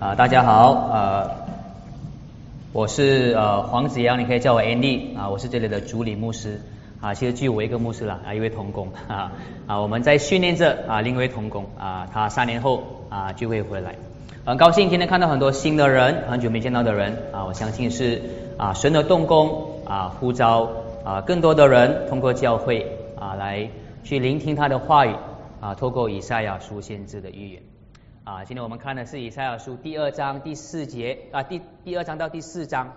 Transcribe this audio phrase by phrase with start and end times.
[0.00, 1.30] 啊，大家好，呃，
[2.72, 6.58] 我是呃黄子阳，你可以叫我 Andy 啊，我是这里的主理牧师
[7.02, 9.32] 啊，其实只有我一个牧师了啊，一位童工啊
[9.66, 13.96] 啊，我们在训练着啊另一位童工啊，他三年后啊就会回来，
[14.46, 18.22] 很高兴今天看到很多新的人，很久没见到的人啊，我相信是
[18.56, 20.66] 啊神的动工啊呼召
[21.04, 22.86] 啊更多的人通过教会
[23.20, 23.68] 啊来
[24.02, 25.14] 去聆听他的话语
[25.60, 27.60] 啊，透过以赛亚书先知的预言。
[28.22, 32.94] 啊，今天我们看的是以赛亚书第二章第四节啊，第第二章到第四章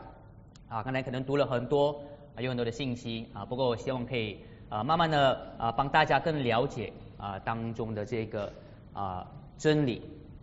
[0.67, 2.01] 啊，刚才可能读了很多
[2.35, 8.51] 啊，有很多的信息啊，不过我希望可以啊，慢慢的啊，帮大家更了解啊当中的这个
[8.91, 10.01] 啊真理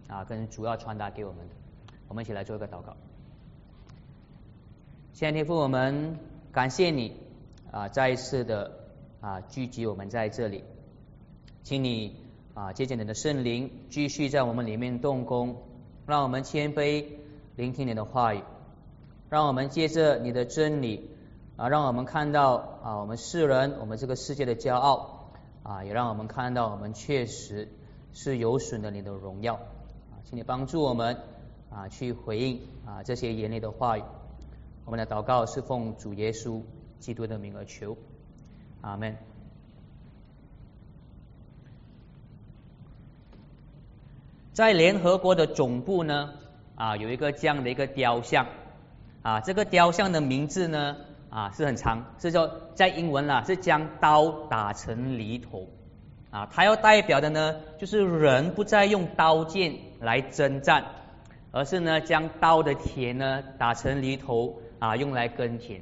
[0.09, 1.55] 啊，跟主要传达给我们的，
[2.09, 2.97] 我们一起来做一个祷告。
[5.13, 6.19] 先天父，我们
[6.53, 7.15] 感谢你
[7.71, 8.73] 啊，再一次的
[9.21, 10.65] 啊聚集我们在这里，
[11.65, 12.17] 请你。
[12.61, 15.63] 啊，借鉴你的圣灵，继续在我们里面动工，
[16.07, 17.07] 让我们谦卑
[17.57, 18.43] 聆听你的话语，
[19.31, 21.09] 让我们借着你的真理
[21.57, 25.31] 啊，让我们看到啊，我们世人，我们这个世界的骄傲
[25.63, 27.67] 啊，也让我们看到我们确实
[28.13, 31.17] 是有损的你的荣耀啊，请你帮助我们
[31.71, 34.03] 啊，去回应啊这些严厉的话语。
[34.85, 36.61] 我们的祷告是奉主耶稣
[36.99, 37.97] 基督的名而求，
[38.83, 39.30] 阿门。
[44.61, 46.35] 在联合国的总部呢，
[46.75, 48.47] 啊，有一个这样的一个雕像，
[49.23, 50.99] 啊，这个雕像的名字呢，
[51.31, 55.69] 啊，是很长，是说在英文啦，是将刀打成犁头，
[56.31, 60.85] 啊，它要代表的呢，就是人不再用刀剑来征战，
[61.53, 65.81] 而是呢，将刀的田呢打成犁头，啊，用来耕田，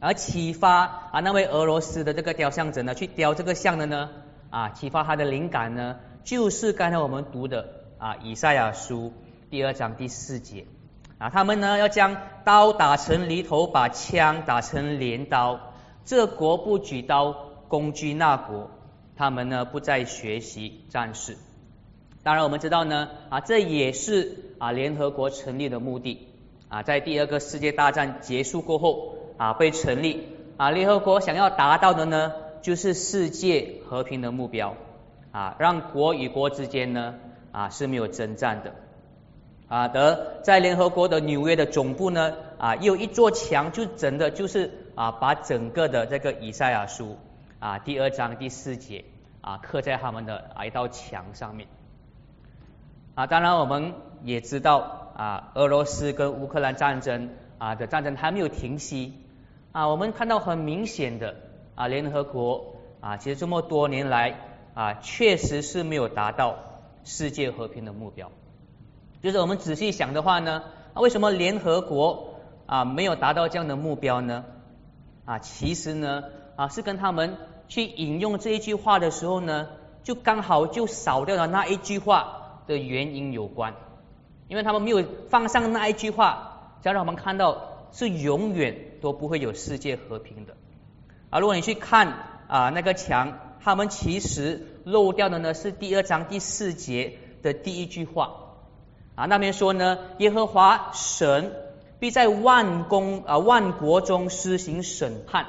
[0.00, 4.10] 而启发啊那位俄罗斯的这个雕像者呢，去雕这个像的呢，
[4.50, 7.83] 啊，启发他的灵感呢，就是刚才我们读的。
[7.98, 9.12] 啊，以赛亚书
[9.50, 10.66] 第二章第四节
[11.18, 15.60] 啊，他们呢要将刀打成犁头，把枪打成镰刀。
[16.04, 17.32] 这国不举刀
[17.68, 18.70] 攻击那国，
[19.16, 21.36] 他们呢不再学习战士。
[22.22, 26.28] 当然，我们知道呢啊，这也是啊联合国成立的目的
[26.68, 34.74] 啊，在第二个世界大战结束过后啊被成立啊，联合国想要达到的呢就是世界和平的目标
[35.32, 37.14] 啊，让国与国之间呢。
[37.54, 38.74] 啊是没有征战的
[39.68, 47.16] 啊，得在联合国的纽约的总部呢啊，有一座墙，就真的就是啊，把整个的这个以赛亚书
[47.60, 49.04] 啊第二章第四节
[49.40, 51.68] 啊刻在他们的啊一道墙上面
[53.14, 53.28] 啊。
[53.28, 53.94] 当然我们
[54.24, 59.14] 也知道啊，俄罗斯跟乌克兰战争啊的战争还没有停息
[59.70, 61.36] 啊，我们看到很明显的
[61.76, 64.34] 啊，联合国啊，其实这么多年来
[64.74, 66.73] 啊，确实是没有达到。
[67.04, 68.32] 世界和平的目标，
[69.22, 74.44] 就是我们仔细想的话呢，啊，为什么联合国啊没有达到这样的目标呢？
[75.26, 76.24] 啊，其实呢
[76.56, 77.36] 啊是跟他们
[77.68, 79.68] 去引用这一句话的时候呢，
[80.02, 83.74] 就刚好就少掉了那一句话的原因有关，
[84.48, 90.54] 因为他们没有放上那一句话，才让我们看到是永远都不会有世界和平的。
[91.28, 92.08] 啊，如果你去看
[92.48, 93.38] 啊那个墙。
[93.64, 98.58] 他们其实漏掉的呢是第二章第四节的第一句话
[99.14, 101.50] 啊，那边说呢，耶和华神
[101.98, 105.46] 必在万公啊万国中施行审判，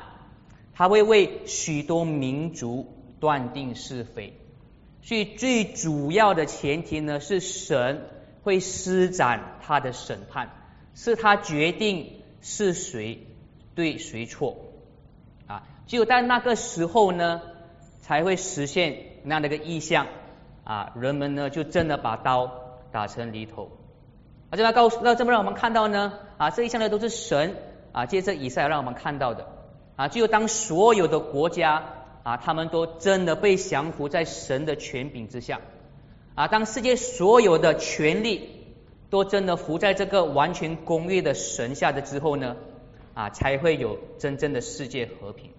[0.73, 2.87] 他会为许多民族
[3.19, 4.39] 断定是非。
[5.01, 8.07] 所以最主要的前提呢是神
[8.43, 10.51] 会施展他的审判，
[10.93, 13.27] 是他决定是谁
[13.75, 14.55] 对谁错
[15.47, 15.63] 啊。
[15.85, 17.41] 只有在那个时候呢。
[18.05, 20.05] 才会实现那样的一个意象
[20.63, 22.51] 啊，人们呢就真的把刀
[22.91, 23.71] 打成犁头。
[24.51, 26.13] 啊，这要告诉，那这么让我们看到呢？
[26.37, 27.55] 啊，这一项呢都是神
[27.93, 29.47] 啊，借着以赛让我们看到的。
[29.95, 31.83] 啊，只有当所有的国家
[32.21, 35.61] 啊，他们都真的被降服在神的权柄之下。
[36.35, 38.67] 啊，当世界所有的权力
[39.09, 42.55] 都真的服在这个完全公义的神下的之后呢？
[43.15, 45.49] 啊，才会有真正的世界和平。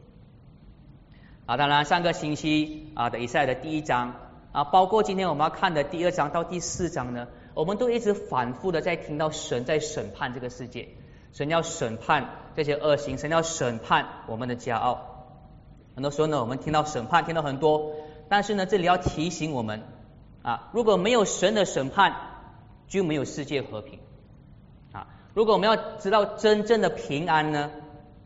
[1.47, 4.15] 啊，当然上个星期啊的以赛的第一章
[4.51, 10.89] 啊，包括今天我们要看的第二章到第四章呢，我们都一直反复的在听到神在审判这个世界，
[11.33, 15.25] 神要审判这些恶行，神要审判我们的骄傲。
[15.95, 17.93] 很多时候呢，我们听到审判听到很多，
[18.29, 19.83] 但是呢，这里要提醒我们
[20.43, 22.13] 啊，如果没有神的审判，
[22.89, 24.01] 就没有世界和平
[24.91, 25.07] 啊。
[25.33, 27.71] 如果我们要知道真正的平安呢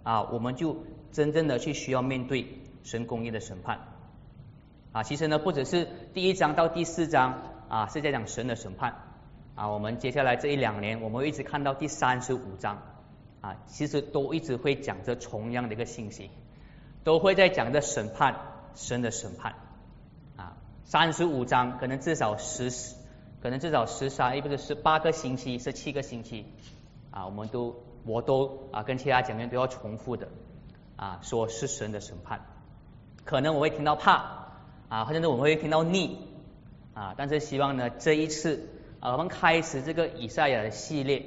[0.05, 0.75] 啊，我们就
[1.13, 2.47] 真正的去需要面对。
[2.83, 3.81] 神公义的审判。
[4.93, 8.97] 啊，其实呢，不只是第一章到第四章啊，是在讲神的审判。
[9.55, 12.83] 啊，我们接下来这一两年，我们会一直看到第三十五章
[13.41, 16.31] 啊，其实都一直会讲着同样的一个信息，
[17.05, 18.37] 都会在讲着审判，
[18.75, 19.55] 神的审判。
[20.37, 22.71] 啊，三十五章可能至少十，
[23.43, 26.47] 可能至少十三，也不是十八个星期，十七个星期
[27.11, 30.29] 啊，我们都我都啊跟其他讲员都要重复的
[30.97, 32.41] 啊，说是神的审判，
[33.25, 34.47] 可能我会听到怕
[34.89, 36.19] 啊，或者呢我会听到腻
[36.95, 38.69] 啊，但是希望呢这一次。
[39.03, 41.25] 啊，我们开始这个以赛亚的系列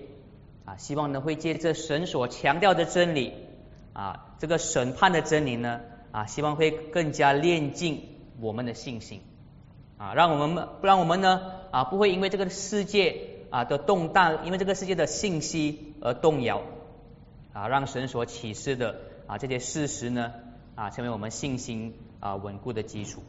[0.64, 3.34] 啊，希望呢会借着神所强调的真理
[3.94, 5.82] 啊，这个审判的真理呢
[6.12, 8.04] 啊，希望会更加炼净
[8.40, 9.22] 我们的信心
[9.98, 11.42] 啊，让我们不让我们呢
[11.72, 16.62] 啊不会因为这个世界啊的动荡，因为这个世界的信息而动摇
[17.54, 20.32] 啊，让神所启示的啊这些事实呢
[20.76, 23.22] 啊成为我们信心啊稳固的基础。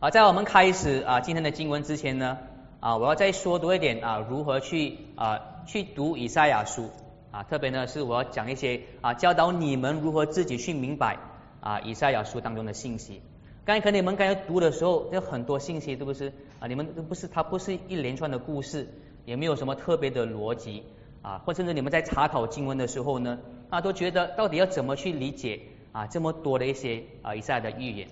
[0.00, 2.38] 啊，在我们开始啊今天的经文之前呢。
[2.78, 6.90] 啊，我要再说多一点啊，如何去啊去读以赛亚书
[7.32, 7.42] 啊？
[7.42, 11.16] 特别呢是我要讲一些啊，教导你们如何自己去明白
[11.60, 13.22] 啊以赛亚书当中的信息。
[13.64, 16.68] 刚才可能你们刚才读的时候，有很多信息，是不是啊？
[16.68, 18.86] 你们都不是它不是一连串的故事，
[19.24, 20.84] 也没有什么特别的逻辑
[21.22, 23.38] 啊，或甚至你们在查考经文的时候呢，
[23.70, 25.62] 啊都觉得到底要怎么去理解
[25.96, 28.08] 啊这么多的一些啊以赛的预言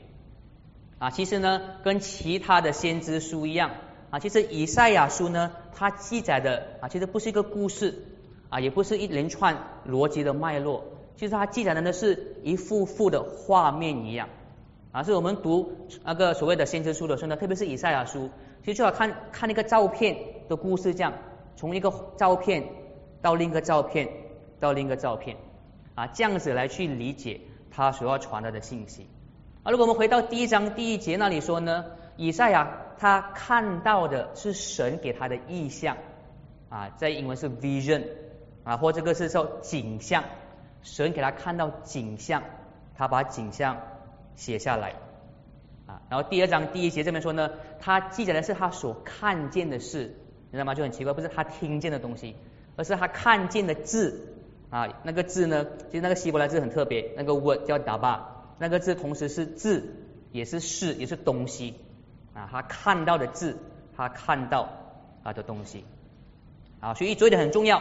[0.99, 1.11] 啊？
[1.11, 3.73] 其实呢，跟其他的先知书一样。
[4.09, 8.07] 啊，其实以赛亚书呢，它记载的啊，其实不是一个故事
[8.49, 10.85] 啊，也不是一连串逻辑的脉络，
[11.17, 14.31] 其实它记载的呢是一幅幅的画面一样
[14.93, 15.03] 啊。
[15.03, 15.73] 是我们读
[16.05, 18.31] 那个所谓的先知书的时候呢，特别是以赛亚书，
[18.63, 20.17] 其实就好看看那个照片
[20.49, 21.13] 的故事这样，
[21.57, 22.65] 从一个照片
[23.21, 24.09] 到另一个照片
[24.59, 25.37] 到另一个照片
[25.97, 27.41] 啊，这样子来去理解
[27.75, 29.09] 他所要传达的信息
[29.63, 29.71] 啊。
[29.71, 31.85] 如果我们回到第一章第一节那里说呢，
[32.17, 32.81] 以赛亚。
[32.97, 35.97] 他看到的是神给他的意象
[36.69, 38.05] 啊，在英文是 vision
[38.63, 40.25] 啊，或这个是说景象，
[40.85, 42.45] 神给他看到景象，
[42.97, 43.79] 他把景象
[44.37, 44.95] 写下来
[45.87, 46.01] 啊。
[46.09, 47.51] 然后第二章第一节这边说呢，
[47.81, 50.15] 他记载的是他所看见的事，
[50.51, 50.77] 你知道吗？
[50.77, 52.37] 就很奇怪，不是他听见的东西，
[52.77, 54.34] 而是他看见的字
[54.75, 54.89] 啊。
[55.05, 58.19] 那个字呢，其实那个希伯来字很特别，那个 word 叫 daba，
[58.59, 59.95] 那个字同时是字，
[60.33, 61.75] 也是事，也是东西。
[62.35, 63.57] 啊，他看到的字，
[63.97, 64.69] 他看到
[65.23, 65.85] 啊的东西，
[66.81, 67.81] 啊，所以这一点很重要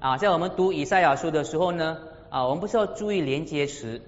[0.00, 0.16] 啊。
[0.16, 1.98] 在我们读以赛亚书的时候呢，
[2.30, 4.00] 啊，我们不是要注意连接词，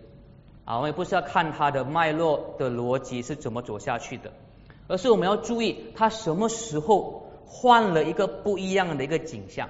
[0.65, 4.33] 啊，我们也不是要看它的脉络的逻辑是怎么走下去的，
[4.89, 9.69] 而是我们要注意它什么时候换了一个不一样的一个景象。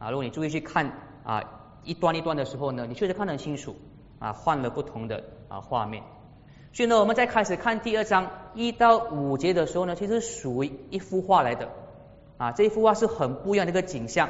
[0.00, 1.42] 啊，如果你注意去看啊
[1.84, 3.76] 一段一段的时候呢，你确实看得很清楚
[4.18, 6.02] 啊，换了不同的啊画面。
[6.72, 11.68] 所以呢，我们在开始看第二章一到五节的时候呢，其实属于一幅画来的
[12.38, 14.28] 啊，这一幅画是很不一样的一个景象。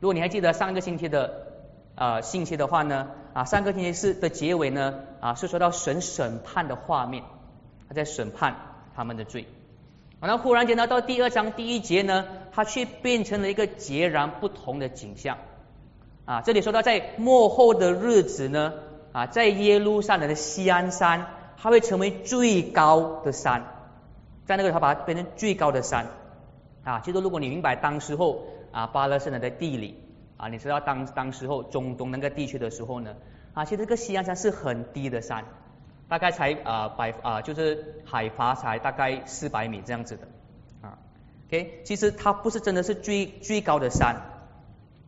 [0.00, 1.48] 如果你还记得上个星期的
[1.96, 7.24] 呃信息的话呢，啊上个星期四的结尾呢啊是说到神审判的画面，
[7.88, 8.54] 他在审判
[8.94, 9.46] 他们的罪。
[10.20, 15.38] 然后忽然间呢，到第二章第一节呢，它却变成了一个截然不同的景象
[16.28, 16.42] 啊。
[16.42, 18.74] 这里说到在末后的日子呢
[19.12, 21.26] 啊，在耶路撒冷的西安山。
[21.60, 23.64] 它会成为最高的山，
[24.46, 26.06] 在那个它把它变成最高的山
[26.84, 27.00] 啊。
[27.00, 30.00] 其实如果你明白当时候啊巴勒斯坦的地理
[30.36, 33.16] 啊，你知道当当时候中东那个地区的时候呢
[33.54, 35.46] 啊，其实这个西安山是很低的山，
[36.08, 40.28] 大概才啊百啊就是海拔才大概四百米这样子的
[40.80, 40.96] 啊。
[41.48, 44.14] OK，其实它不是真的是最最高的山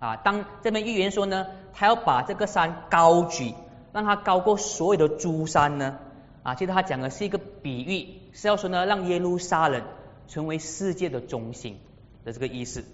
[0.01, 0.17] 啊。
[0.17, 3.55] 当这边预言说呢，他要把这个山高举，
[3.93, 5.99] 让它高过所有的诸山呢。
[6.43, 9.85] 啊，其实他讲的是一个比喻，是要说呢，让耶路撒冷
[10.27, 11.79] 成为世界的中心
[12.25, 12.85] 的这个意思。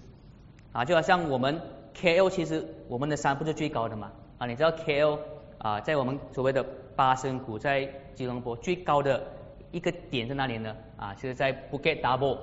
[0.73, 1.61] 啊，就好像我们
[1.95, 4.11] KL，其实我们的山不是最高的嘛？
[4.37, 5.17] 啊，你知道 KL
[5.57, 6.63] 啊，在我们所谓的
[6.95, 9.23] 巴生谷，在吉隆坡最高的
[9.71, 10.75] 一个点在哪里呢？
[10.97, 12.37] 啊，就是在 Bukit Double，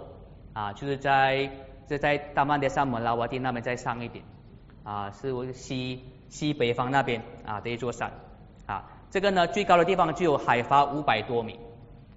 [0.55, 1.51] 啊，就是在
[1.87, 4.25] 就在大曼德萨姆拉瓦蒂那边再上一点，
[4.85, 8.13] 啊，是西西北方那边啊的一座山，
[8.67, 8.91] 啊。
[9.11, 11.59] 这个呢，最高的地方就有海拔五百多米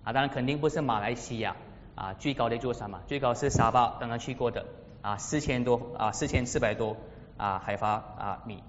[0.04, 1.56] 啊，当然肯定不是马来西亚
[1.96, 4.66] 啊最高的一座山嘛，最高是沙巴刚刚去过的
[5.02, 6.98] 啊四千多啊四千四百多
[7.38, 8.64] 啊海拔啊米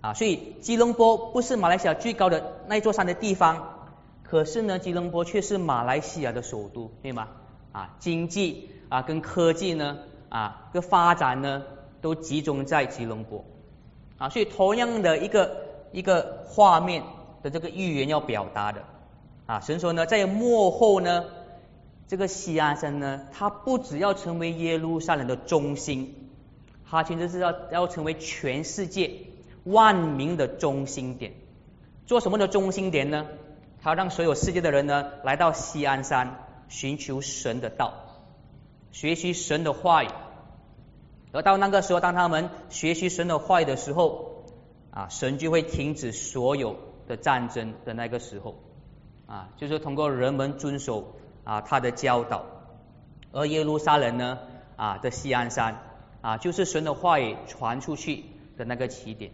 [0.00, 3.88] 啊，所以吉隆坡不是马来西亚最高的那一座山的地方，
[4.22, 7.28] 可是呢，吉隆坡却是马来西亚的首都，对吗？
[7.72, 11.64] 啊，经济啊跟科技呢啊跟发展呢
[12.04, 13.44] 都集中在吉隆坡
[14.18, 15.56] 啊，所以同样的一个
[15.92, 17.02] 一个画面。
[17.44, 18.84] 的这个预言要表达的
[19.44, 21.26] 啊，神说呢，在幕后呢，
[22.08, 26.30] 这个西安山呢，它不只要成为耶路撒冷的中心，
[26.88, 29.10] 它其实是要要成为全世界
[29.64, 31.34] 万民的中心点。
[32.06, 33.26] 做什么的中心点呢？
[33.82, 37.92] 它让所有世界的人呢，来到西安山寻求神的道，
[38.90, 40.08] 学习神的话语。
[41.34, 44.44] 而到那个时候，当他们学习神的话语的时候，
[44.92, 46.76] 啊，神就会停止所有
[47.08, 48.54] 的战争的那个时候，
[49.26, 52.46] 啊，就是通过人们遵守啊他的教导，
[53.32, 54.38] 而耶路撒冷呢，
[54.76, 55.82] 啊的西安山，
[56.20, 58.24] 啊，就是神的话语传出去
[58.56, 59.32] 的那个起点。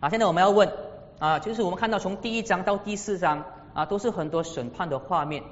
[0.00, 0.70] 啊，现在我们要问，
[1.18, 5.42] 啊，就是我们看到从第一章到第四章，啊，都是很多审判的画面，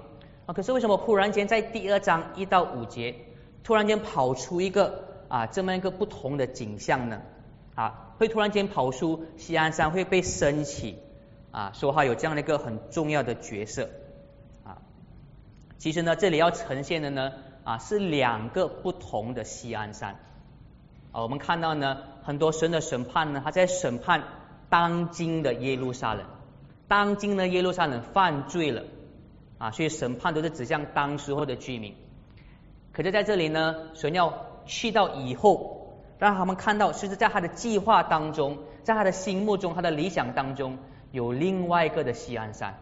[0.44, 3.14] 啊，可是为什么忽然间在第二章一到五节，
[3.62, 5.13] 突然间跑出一个？
[5.28, 7.22] 啊，这么一个不同的景象呢，
[7.74, 10.98] 啊，会突然间跑出西安山会被升起，
[11.50, 13.88] 啊，说话有这样的一个很重要的角色，
[14.64, 14.78] 啊，
[15.78, 17.32] 其实呢，这里要呈现的呢，
[17.64, 20.20] 啊，是两个不同的西安山，
[21.12, 24.22] 啊，我们看到呢，很多神的审判呢，他在审判
[24.68, 26.26] 当今的耶路撒冷，
[26.86, 28.84] 当今的耶路撒冷犯罪了，
[29.58, 31.94] 啊，所以审判都是指向当时候的居民，
[32.92, 34.53] 可是在这里呢，神要。
[34.66, 40.78] 去到以后，让他们看到，其实在他的计划当中，在他的心目中，他的理想当中，
[41.12, 42.78] 有另外一个的西安山，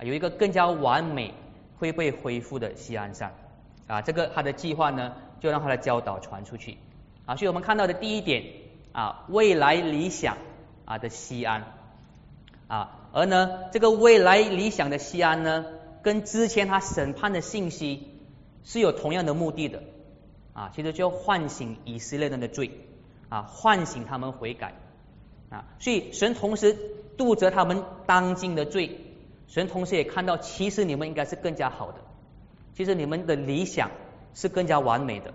[0.00, 1.34] 有一个更加完美
[1.78, 3.34] 会被恢复的西安山，
[3.86, 6.78] 啊，这个他的计划呢，就让他的教导传出去，
[7.24, 8.44] 啊，所以我们看到的第一点，
[8.92, 10.36] 啊，未来理想
[10.84, 11.64] 啊的西安，
[12.68, 15.66] 啊，而呢，这个未来理想的西安呢，
[16.02, 18.20] 跟之前他审判的信息
[18.64, 19.82] 是有同样的目的的。
[20.56, 22.70] 啊，其实就要唤醒以色列人的罪
[23.28, 24.72] 啊，唤醒他们悔改
[25.50, 26.74] 啊，所以神同时
[27.18, 28.98] 度责他们当今的罪，
[29.48, 31.98] 神同时也看到，其实你们应该是更加好的，
[32.72, 33.90] 其实你们的理想
[34.32, 35.34] 是更加完美的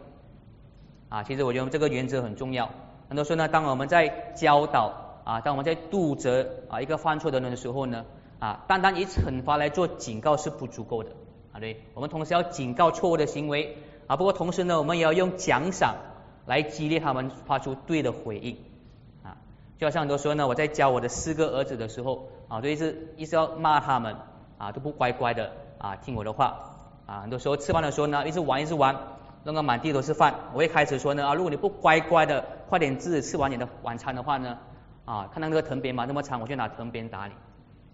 [1.09, 1.21] 啊。
[1.21, 2.71] 其实我觉得这个原则很重要。
[3.07, 8.05] 很多时候呢，当我们在教导啊，当我们在度责啊一个犯错的人的时候呢，
[8.39, 11.11] 啊，单单以惩罚来做警告是不足够的
[11.53, 11.59] 啊。
[11.59, 13.77] 对，我们同时要警告错误的行为。
[14.07, 15.95] 啊，不过同时呢，我们也要用奖赏
[16.45, 18.57] 来激励他们发出对的回应
[19.23, 19.37] 啊。
[19.77, 24.15] 就好像很多时候呢，我在教我的四个儿子的时候啊，就一直一直要骂他们
[24.57, 26.59] 啊，都不乖乖的啊听我的话
[27.05, 27.21] 啊。
[27.21, 28.95] 很多时候吃饭的时候呢，一直玩一直玩，
[29.43, 30.35] 弄个满地都是饭。
[30.53, 34.57] 我一开始说呢啊，如果你不乖乖的快点自己吃完你的晚餐的话呢
[35.05, 37.33] 啊，看到那个藤鞭嘛那么长，我就拿藤鞭打你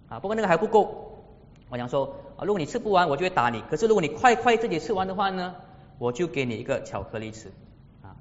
[0.09, 0.19] 啊。
[0.19, 1.23] 不过那个还不够，
[1.69, 3.61] 我想说啊，如果你吃不完，我就会打你。
[3.69, 5.55] 可是如果你快快自己吃完的话呢？
[5.97, 7.51] 我就给你一个巧克力吃。
[8.01, 8.15] 啊，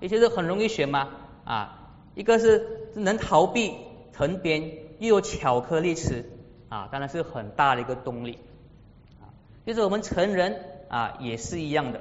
[0.00, 1.08] 也就是很容易选嘛
[1.44, 3.74] 啊，一个是能逃避
[4.12, 6.24] 藤鞭，又有巧克力吃。
[6.68, 8.38] 啊，当然是很大的一个动力。
[9.20, 9.30] 啊。
[9.64, 12.00] 就是我们成人啊也是一样的。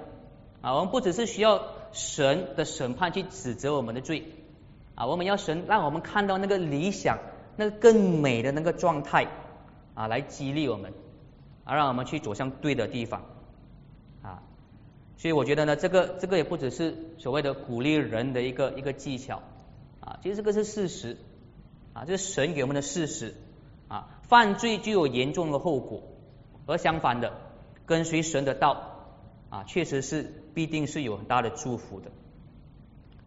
[0.61, 4.31] 啊，我们不只是需要神的审判去指责我们的罪。
[4.95, 7.19] 啊，我们要神让我们看到那个理想，
[7.57, 9.27] 那个更美的那个状态
[9.93, 10.93] 啊，来激励我们
[11.65, 13.23] 啊，让我们去走向对的地方。
[15.17, 19.41] 所以我觉得呢，这个这个也不只是所谓的鼓励人的一个一个技巧
[20.01, 21.17] 啊，其实这个是事实
[21.93, 23.33] 啊，这是神给我们的事实
[23.87, 26.03] 啊，犯罪具有严重的后果，
[26.65, 27.31] 而相反的，
[27.85, 29.07] 跟随神的道
[29.49, 32.11] 啊，确实是必定是有很大的祝福的。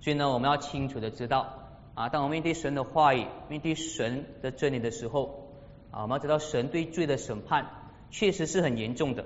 [0.01, 1.55] 所以呢，我们要清楚的知道
[1.95, 5.49] 啊，当我们面对神的话语、面对神的真理的时候
[5.91, 7.67] 啊，我们要知道神对罪的审判
[8.11, 9.25] 确实是很严重的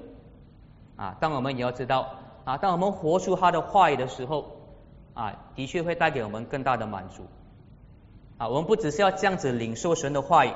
[0.95, 2.21] 啊，但我们也要知道。
[2.45, 4.57] 啊，当我们活出他的话语的时候，
[5.15, 7.27] 啊，的确会带给我们更大的满足。
[8.39, 10.53] 啊，我们不只是要这样子领受神的话语，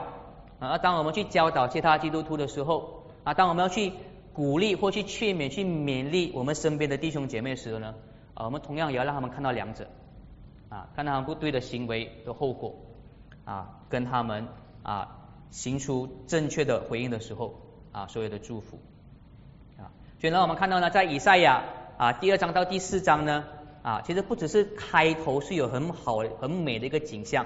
[0.59, 3.93] 啊，当我们去教导其他基督徒的时候，啊，当我们要去
[4.33, 7.95] 鼓励或去劝勉、去勉励我们身边的弟兄姐妹时候呢，
[8.35, 9.87] 啊，我们同样也要让他们看到两者，
[10.69, 12.75] 啊，看到他们不对的行为的后果，
[13.45, 14.49] 啊，跟他们
[14.83, 15.19] 啊
[15.51, 17.55] 行出正确的回应的时候，
[17.93, 18.79] 啊，所有的祝福。
[20.19, 21.63] 所以呢，我们看到呢，在以赛亚
[21.99, 23.45] 啊第二章到第四章呢
[23.83, 27.45] 啊，其实不只是开头是有很好很美的一个景象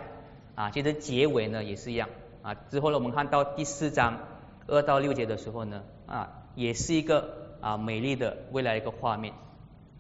[0.55, 2.09] 啊，其实结尾呢也是一样
[2.43, 2.55] 啊。
[2.55, 4.21] 之后呢，我们看到第四章
[4.69, 9.35] 二到六节的时候呢啊，也是一个啊美丽的未来一个画面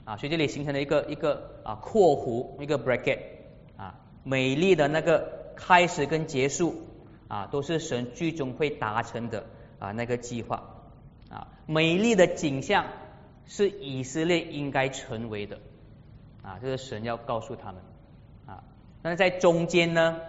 [0.05, 0.17] 啊。
[0.17, 3.19] 所以这里形成了一个一个啊括弧一个 bracket
[3.77, 6.87] 啊，美丽的那个开始跟结束
[7.27, 9.45] 啊，都是神最终会达成的
[9.81, 10.77] 啊那个计划。
[11.31, 12.87] 啊，美丽的景象
[13.47, 15.59] 是以色列应该成为的
[16.43, 17.81] 啊，这是神要告诉他们
[18.47, 18.65] 啊。
[19.03, 20.21] 那在中间呢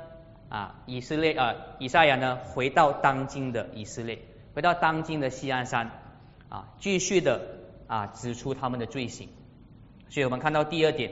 [0.49, 4.19] 啊，以色列啊，以赛亚呢回到当今的以色列，
[4.53, 5.91] 回到当今的西安山
[6.49, 7.41] 啊，继续的
[7.87, 9.27] 啊指出他们的罪行。
[10.09, 11.11] 所以我们看到第二点，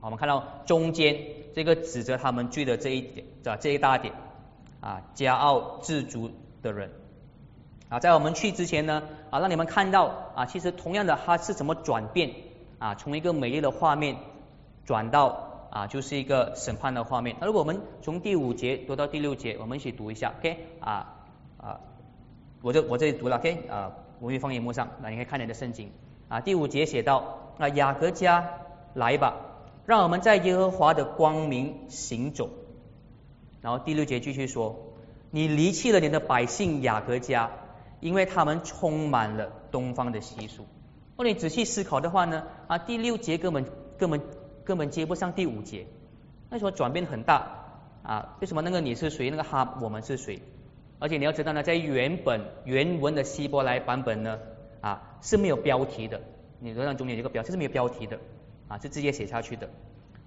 [0.00, 1.18] 我们看到中间
[1.54, 4.12] 这个指责他们罪的这一点，这这一大点
[4.80, 6.30] 啊，骄傲自足
[6.62, 6.90] 的人
[7.88, 12.30] 啊，在我们去之前呢啊，让你们看到啊，其实同样的他是怎么转变
[12.78, 14.16] 啊，从一个美丽的画面
[14.84, 17.36] 转到啊，就是一个审判的画面。
[17.40, 21.14] 那如果我们从第五节读到第六节，我们一起读一下，OK 啊
[21.56, 21.80] 啊，
[22.62, 25.90] 我这我这里读了，OK 啊，我会放荧幕上，那你可以看你的圣经
[26.28, 27.38] 啊，第五节写到。
[27.60, 28.50] 那雅各家
[28.94, 29.34] 来吧，
[29.84, 32.50] 让我们在耶和华的光明行走。
[33.60, 34.76] 然后第六节继续说：
[35.32, 37.50] 你离弃了你的百姓雅各家，
[38.00, 40.62] 因为他们充满了东方的习俗。
[40.62, 43.64] 如果你仔细思考的话呢，啊，第六节根本
[43.98, 44.20] 根本
[44.64, 45.86] 根本接不上第五节，
[46.50, 47.48] 为什么转变很大
[48.02, 48.36] 啊？
[48.40, 50.40] 为什么那个你是谁，那个哈我们是谁？
[51.00, 54.38] 而且你要知道呢，在原本原文的希伯来版本呢，
[54.80, 56.20] 啊是没有标题的。
[56.60, 58.18] 你罗上中间有个标，这是没有标题的
[58.68, 59.70] 啊，是直接写下去的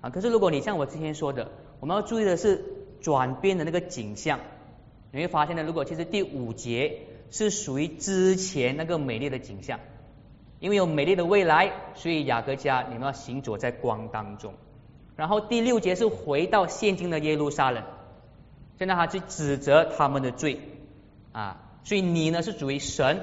[0.01, 0.09] 啊。
[0.09, 2.63] 可是如果你像我之前说的，我们要注意的是
[3.01, 4.39] 转变的那个景象，
[5.11, 6.99] 你会发现呢，如果其实第五节
[7.31, 9.79] 是属于之前那个美丽的景象，
[10.59, 14.53] 因为有美丽的未来，所以雅各家你们要行走在光当中。
[15.15, 17.83] 然后第六节是回到现今的耶路撒冷，
[18.77, 20.59] 现在他去指责他们的罪
[21.31, 23.21] 啊，所以你呢是属于神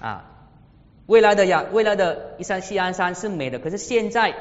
[0.00, 0.34] 啊。
[1.06, 4.34] 未来的雅，未来的一山西安山是美的，可是现在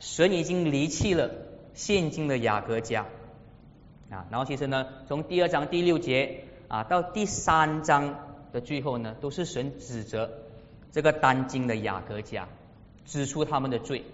[0.00, 1.30] 神已经离弃了
[1.74, 3.06] 现今的雅各家
[4.10, 4.26] 啊。
[4.30, 10.30] 然后其实呢，从第二章第六节啊到第三章的最后呢，都是神指责
[10.92, 12.48] 这个当今的雅各家，
[13.04, 14.04] 指出他们的罪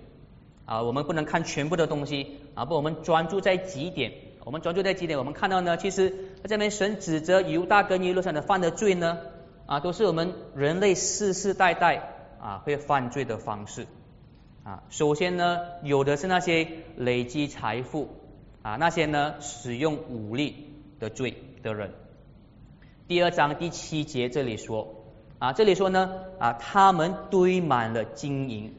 [0.65, 0.81] 啊。
[0.83, 4.13] 我们不能看全部的东西啊，不，我们专注在几点。
[4.43, 9.19] 我们专注在几点，我们看到呢，其实这边神指责犹大跟耶路撒冷犯的罪呢。
[9.67, 13.87] 啊，都是我们人类世世代代啊会犯罪的方式
[14.65, 14.83] 啊。
[14.89, 16.67] 首先呢，有的是那些
[16.97, 18.09] 累积财富
[18.63, 21.93] 啊，那些呢使用武力的罪的人。
[23.11, 24.95] 第二章第七节这里说
[25.41, 28.73] 啊，这里说呢啊，他们堆满了金银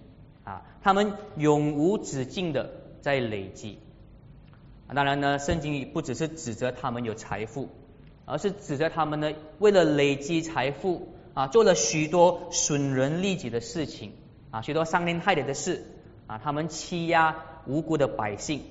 [0.46, 3.78] 啊，他们永无止境的在累积。
[4.96, 7.67] 当然呢，圣经不只是指责他们有财富。
[8.24, 14.13] 而是指责他们呢，为了累积财富啊，做了许多损人利己的事情
[14.50, 15.84] 啊，许多伤天害理的事
[16.28, 17.36] 啊，他们欺压
[17.67, 18.62] 无辜的百姓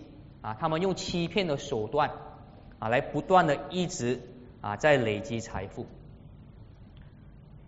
[0.41, 2.13] 啊，他们用欺骗的手段
[2.79, 4.23] 啊，来不断的一直
[4.61, 5.87] 啊在累积财富。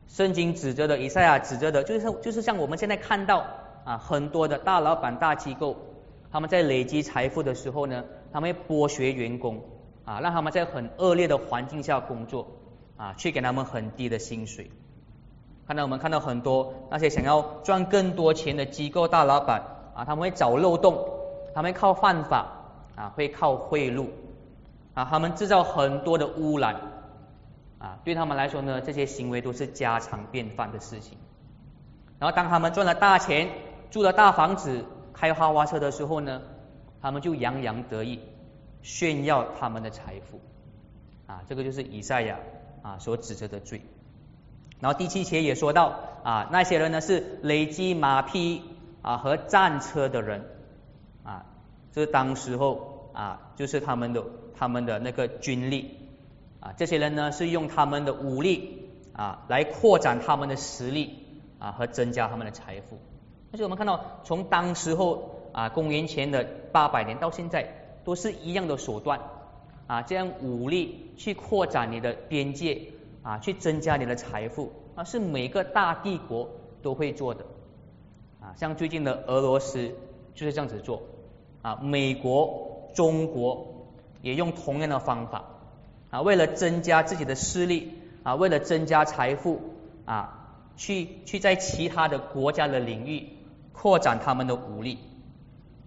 [0.09, 3.47] 圣经指责的，以赛亚指责的，就是就是像我们现在看到
[3.85, 5.77] 啊，很多的大老板、大机构，
[6.31, 9.61] 他们在累积财富的时候呢，他们会剥削员工。
[10.05, 12.49] 啊，让他们在很恶劣的环境下工作，
[12.97, 14.69] 啊，去给他们很低的薪水。
[15.65, 19.63] 看到我们看到很多那些想要赚更多钱的机构大老板，
[19.95, 21.09] 啊，他们会找漏洞，
[21.55, 22.49] 他们靠犯法，
[22.97, 24.09] 啊，会靠贿赂，
[24.95, 26.81] 啊，他们制造很多的污染，
[27.79, 31.19] 啊，对他们来说呢，这些行为都是家常便饭的事情。
[32.19, 33.49] 然后当他们赚了大钱，
[33.91, 36.43] 住了大房子，开豪华车的时候呢，
[37.01, 38.21] 他们就洋洋得意。
[38.83, 40.41] 炫耀他们的财富
[41.29, 42.41] 啊，这个就是以赛亚
[42.83, 43.81] 啊所指责的罪。
[44.81, 48.61] 然后第七节也说到啊，那些人呢是累积马匹
[49.01, 50.45] 啊和战车的人
[51.23, 51.47] 啊，
[51.93, 54.25] 这当时候啊就是他们的
[54.57, 55.99] 他们的那个军力
[56.61, 61.19] 啊，这些人呢是用他们的武力啊来扩展他们的实力
[61.59, 62.99] 啊和增加他们的财富。
[63.53, 67.79] 而且我们看到从当时候啊公元前的八百年到现在。
[68.05, 69.21] 都是一样的手段
[69.87, 72.83] 啊，这样武力去扩展你的边界
[73.23, 76.51] 啊，去增加你的财富啊，是每个大帝国
[76.83, 77.45] 都会做的
[78.41, 78.55] 啊。
[78.57, 79.95] 像最近的俄罗斯
[80.35, 81.01] 就是这样子做
[81.63, 83.89] 啊，美国、中国
[84.21, 85.45] 也用同样的方法
[86.11, 89.61] 啊，为了增加自己的势力啊，为了增加财富
[90.05, 93.29] 啊，去去在其他的国家的领域
[93.73, 94.99] 扩展他们的武力。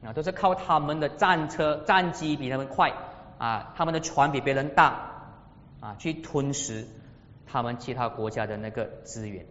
[0.04, 2.94] 啊，都是靠他们的战车、战机比他们快
[3.40, 5.14] 啊，他们的船比别人大
[5.80, 6.88] 啊，去吞食
[7.48, 9.48] 他们其他国家的那个资源。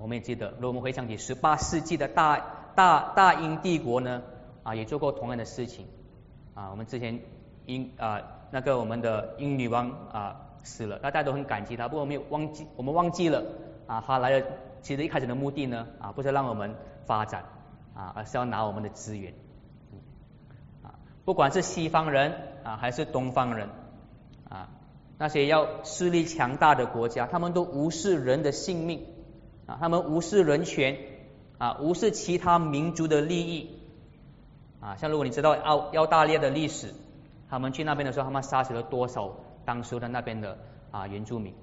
[0.00, 2.38] 我们也记得，如果我们回想起十八世纪的大
[2.74, 4.22] 大大英帝国呢，
[4.62, 5.86] 啊，也做过同样的事情
[6.54, 6.70] 啊。
[6.70, 7.20] 我们之前
[7.66, 13.44] 英啊那个我们的英女王啊死了，大家都很感激她，不过我们忘记我们忘记了
[13.86, 14.46] 啊，她来的
[14.82, 16.74] 其实一开始的目的呢啊，不是让我们
[17.06, 17.44] 发展。
[17.94, 19.34] 啊，而是要拿我们的资源，
[20.82, 22.32] 啊，不管是西方人
[22.64, 23.68] 啊，还是东方人
[24.48, 24.70] 啊，
[25.18, 29.04] 那些要势力强大的国家，他们都无视人的性命
[29.66, 30.96] 啊，他们无视人权
[31.58, 33.78] 啊，无视其他民族的利益
[34.82, 34.96] 啊。
[34.96, 36.92] 像如果你知道澳澳大利亚的历史，
[37.48, 40.58] 他们去那边的时候，他们杀死了多少当时的那边的
[40.90, 41.54] 啊原住民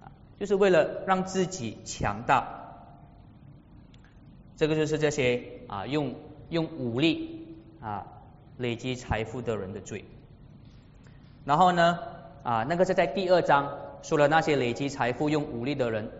[0.00, 2.58] 啊，就是为了让自己强大。
[4.56, 6.14] 这个就是这些啊用
[6.50, 8.06] 用武力啊
[8.58, 10.04] 累积财富的人的罪。
[11.46, 11.98] 然后呢
[12.42, 16.10] 啊那个是在第二章说了那些累积财富用武力的人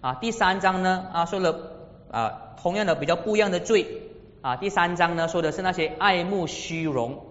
[0.00, 1.70] 啊，第三章呢啊说了
[2.10, 4.03] 啊同样的比较不一样的罪
[4.44, 7.24] 啊，第三章呢说的是那些爱慕虚荣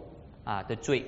[0.43, 1.05] 啊的罪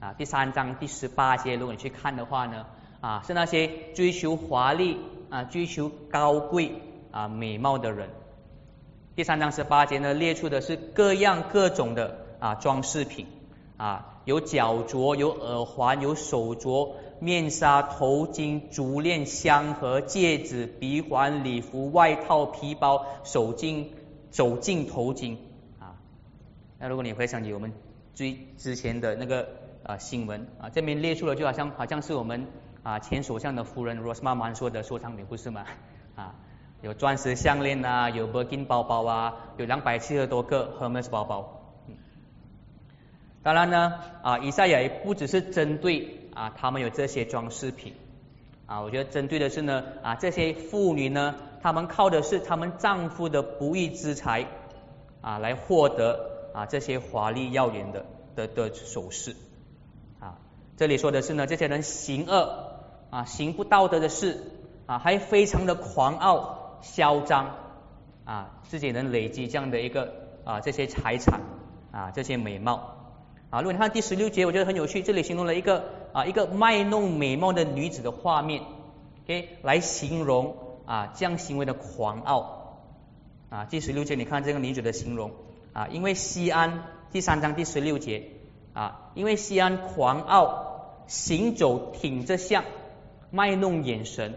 [0.00, 2.64] 啊，第三章第十八节如果你去看的话呢
[3.02, 4.96] 啊是那些追求华丽
[5.28, 8.08] 啊追求高贵啊美貌的人。
[9.16, 13.26] 第三章十八节呢，列出的是各样各种的啊装饰品
[13.76, 23.88] 啊，有脚镯、有耳环、有手镯、面纱、头巾、足链、香盒、戒指、鼻环、礼服、外套、皮包、手巾、
[24.30, 25.36] 手镜、头巾
[25.78, 25.96] 啊。
[26.78, 27.72] 那如果你回想起我们
[28.14, 29.48] 最之前的那个
[29.84, 32.46] 啊新闻啊，这边列出了就好像好像是我们
[32.82, 35.64] 啊前首相的夫人 Rosmah 说的收藏品，不是吗？
[36.16, 36.34] 啊。
[36.80, 41.60] 有钻石项链啊，有 Birkin 包包啊，有两百七十多个 Hermes 包包。
[43.42, 47.94] 当然呢，啊，以赛亚也不只是针对啊他们有这些装饰品
[48.66, 54.46] 啊，我觉得针对的是呢啊这些妇女呢，她们靠的是她们丈夫的不义之财
[55.20, 59.36] 啊来获得啊这些华丽耀眼的的的首饰
[60.20, 60.38] 啊。
[60.76, 62.72] 这里说的是呢，这些人行恶
[63.10, 64.42] 啊，行不道德的事
[64.86, 66.64] 啊，还非常的狂傲。
[66.80, 67.56] 嚣张
[68.24, 71.40] 啊，自己能累积这样的一个啊这些财产
[71.90, 72.94] 啊这些美貌
[73.50, 73.58] 啊。
[73.58, 78.62] 如果你看第十六节，我觉得很有趣，这里形容了一个啊一个卖弄美貌的女子的画面
[79.24, 80.54] ，OK 来形容
[80.88, 82.78] 啊这样行为的狂傲
[83.50, 83.66] 啊。
[83.66, 85.32] 第十六节你看这个女子的形容
[85.74, 88.30] 啊，因为西安第三章第十六节
[88.72, 92.64] 啊，因为西安狂傲，行走挺着像，
[93.30, 94.34] 卖弄眼神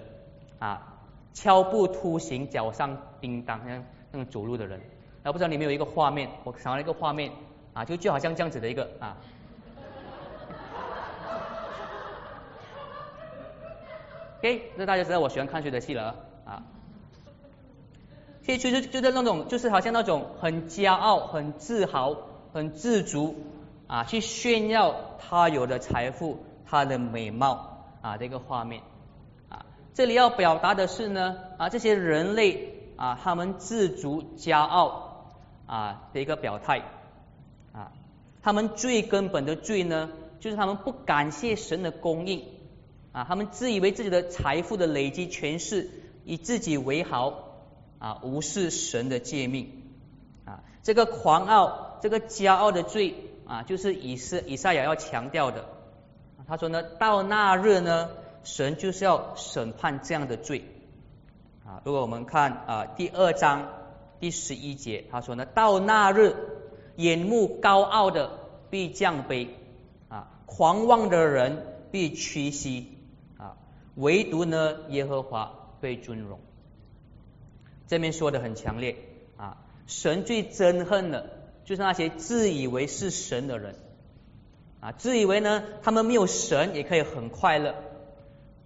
[0.59, 0.87] 啊。
[1.33, 4.81] 敲步突行，脚上叮当，像那种走路的人。
[5.23, 7.31] 啊，不知道你们有一个画面，我想到一个画面
[7.73, 9.15] 啊，就就好像这样子的一个啊。
[14.39, 16.15] OK，那大家知道我喜欢看谁的戏了
[16.51, 16.63] 啊？
[18.43, 22.17] 其实就是就是那种，就是好像那种很骄傲、很自豪、
[22.53, 23.35] 很自足
[23.87, 28.81] 啊，去炫耀他有的财富、他的美貌啊的一个画面
[29.49, 29.65] 啊。
[29.93, 35.35] 这里要表达的是呢啊，这些人类啊，他们自足骄傲
[35.67, 36.81] 啊的一个表态
[37.73, 37.91] 啊，
[38.41, 40.09] 他们最根本的罪呢，
[40.39, 42.43] 就是他们不感谢神的供应
[43.11, 45.89] 啊，他们自以为自己的财富的累积全是
[46.25, 47.33] 以自己为豪
[47.99, 49.83] 啊，无视神的诫命
[50.45, 55.65] 啊，这个狂傲、这个骄傲的罪啊，就是以是以赛亚要强调的。
[56.47, 58.09] 他说呢，到那日呢。
[58.43, 60.63] 神就是要审判这样的罪
[61.63, 61.79] 啊！
[61.85, 63.69] 如果我们看啊第二章
[64.19, 66.35] 第十一节，他说呢，到那日，
[66.95, 68.31] 眼目高傲的
[68.71, 69.49] 必降卑
[70.09, 72.97] 啊，狂妄的人必屈膝
[73.37, 73.57] 啊，
[73.93, 76.39] 唯独呢耶和华被尊荣。
[77.87, 78.95] 这边说的很强烈
[79.35, 81.29] 啊，神最憎恨的
[81.65, 83.75] 就是那些自以为是神的人
[84.79, 87.75] 啊，自以为呢他们没有神也可以很快乐。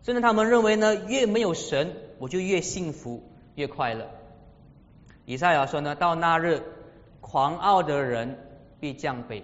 [0.04, 3.24] 甚至他们认为呢，越没有神，我就越幸福、
[3.56, 4.08] 越快乐。
[5.26, 6.62] 以赛亚说呢，到那日，
[7.22, 8.38] 狂傲的人
[8.80, 9.42] 必降卑，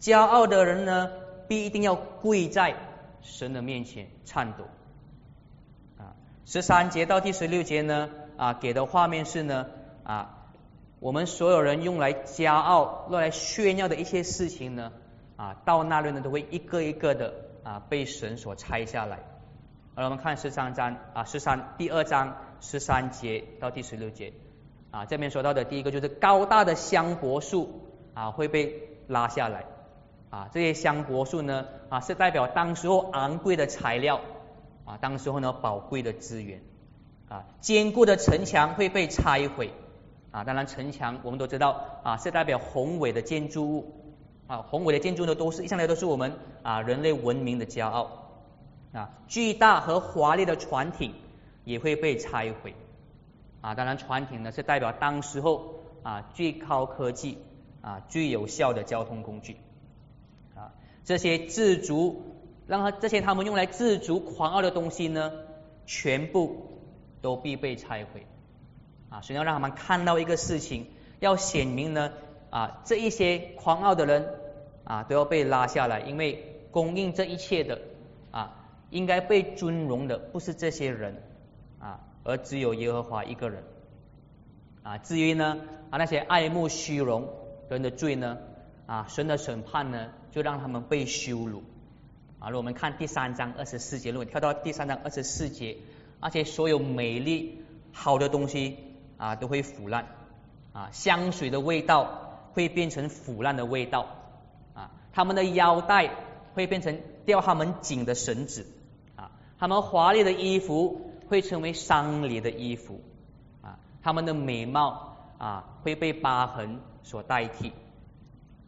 [0.00, 1.12] 骄傲的人呢，
[1.46, 2.74] 必一定要跪在
[3.22, 4.64] 神的面前颤抖。
[6.50, 8.08] 十三节到第十六节呢，
[8.38, 9.66] 啊，给的画面是呢，
[10.02, 10.46] 啊，
[10.98, 14.90] 我们所有人用来骄傲、用来炫耀的一些事情呢，
[15.36, 17.34] 啊，到那里呢，都会一个一个的
[17.64, 19.18] 啊，被神所拆下来。
[19.94, 24.32] 而我们看十三章啊，十三第二章十三节到第十六节。
[24.90, 29.66] 啊，这边说到的第一个就是高大的香柏树啊会被拉下来。
[30.30, 34.22] 啊，这些香柏树呢啊是代表当时候昂贵的材料。
[34.88, 36.62] 啊，当时候呢宝贵的资源
[37.28, 39.72] 啊，坚固的城墙会被拆毁
[40.30, 43.92] 啊，当然城墙我们都知道啊是代表宏伟的建筑物
[44.46, 48.24] 啊，宏伟的建筑呢都是一向来都是我们啊人类文明的骄傲。
[48.90, 51.12] 啊，巨大和华丽的船艇
[51.64, 52.74] 也会被拆毁
[53.60, 53.74] 啊！
[53.74, 57.36] 当然，船艇呢是代表当时候啊最高科技
[57.82, 59.58] 啊最有效的交通工具
[60.54, 60.72] 啊。
[61.04, 62.37] 这些自足，
[62.68, 65.32] 让他这些他们用来自足狂傲的东西呢，
[65.86, 66.68] 全部
[67.22, 68.26] 都必被拆毁。
[69.08, 70.86] 啊，神要让他们看到一个事情，
[71.18, 72.12] 要显明呢，
[72.50, 74.34] 啊，这一些狂傲的人
[74.84, 77.80] 啊，都要被拉下来，因为供应这一切的
[78.30, 78.54] 啊，
[78.90, 81.22] 应该被尊荣的不是这些人
[81.78, 83.64] 啊，而只有耶和华一个人。
[84.82, 87.30] 啊，至于呢，啊那些爱慕虚荣
[87.70, 88.36] 人的罪呢，
[88.84, 91.62] 啊，神的审判呢，就让他们被羞辱。
[92.40, 95.76] 啊，如果我们看第三章二十四节，如果跳到第三章二十四节，
[96.20, 98.76] 而且所有美丽好的东西
[99.16, 100.06] 啊都会腐烂，
[100.72, 104.06] 啊，香水的味道会变成腐烂的味道，
[104.74, 106.14] 啊，他们的腰带
[106.54, 108.66] 会变成吊他们颈的绳子，
[109.16, 113.00] 啊，他们华丽的衣服会成为丧礼的衣服，
[113.62, 117.72] 啊，他们的美貌啊会被疤痕所代替，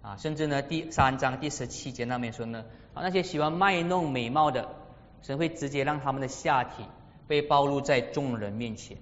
[0.02, 2.64] 啊，甚至呢第三章第十七节那边说呢。
[3.02, 4.68] 那些喜欢卖弄美貌的，
[5.22, 6.84] 神会直接让他们的下体
[7.26, 8.98] 被暴露在众人面前。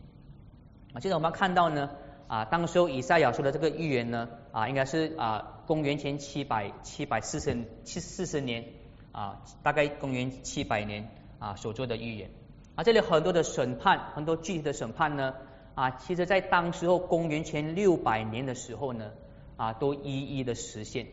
[0.92, 1.90] 啊，现在我们看到呢，
[2.28, 8.64] 啊，当时候以赛亚说的这个预言呢，啊，应该是啊，公元前七百七百四十七四十年，
[9.12, 12.30] 啊，大概公元七百年啊所做的预言。
[12.74, 15.34] 啊，这里很多的审判，很多具体的审判呢，
[15.74, 19.10] 啊，其实在当时候公元前六百年的时候呢，
[19.56, 21.06] 啊，都一一的实现。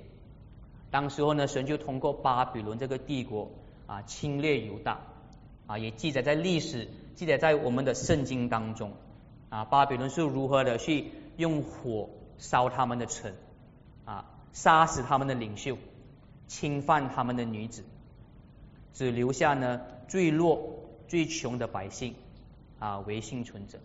[0.92, 3.52] 当时候呢，神就通过巴比伦这个帝国
[3.86, 5.00] 啊侵略犹大
[5.68, 8.94] 啊，也记载在历史，记载在我们的圣经当中
[9.50, 9.66] 啊。
[9.66, 13.34] 巴比伦是如何的去用火烧他们的城
[14.06, 15.78] 啊，杀死他们的领袖，
[16.48, 17.84] 侵犯他们的女子，
[18.94, 22.16] 只留下呢最弱最穷的百姓
[22.80, 23.80] 啊为幸存者。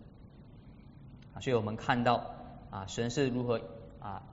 [1.41, 2.23] 所以我们看到
[2.69, 3.59] 啊，神是如何
[3.99, 4.23] 啊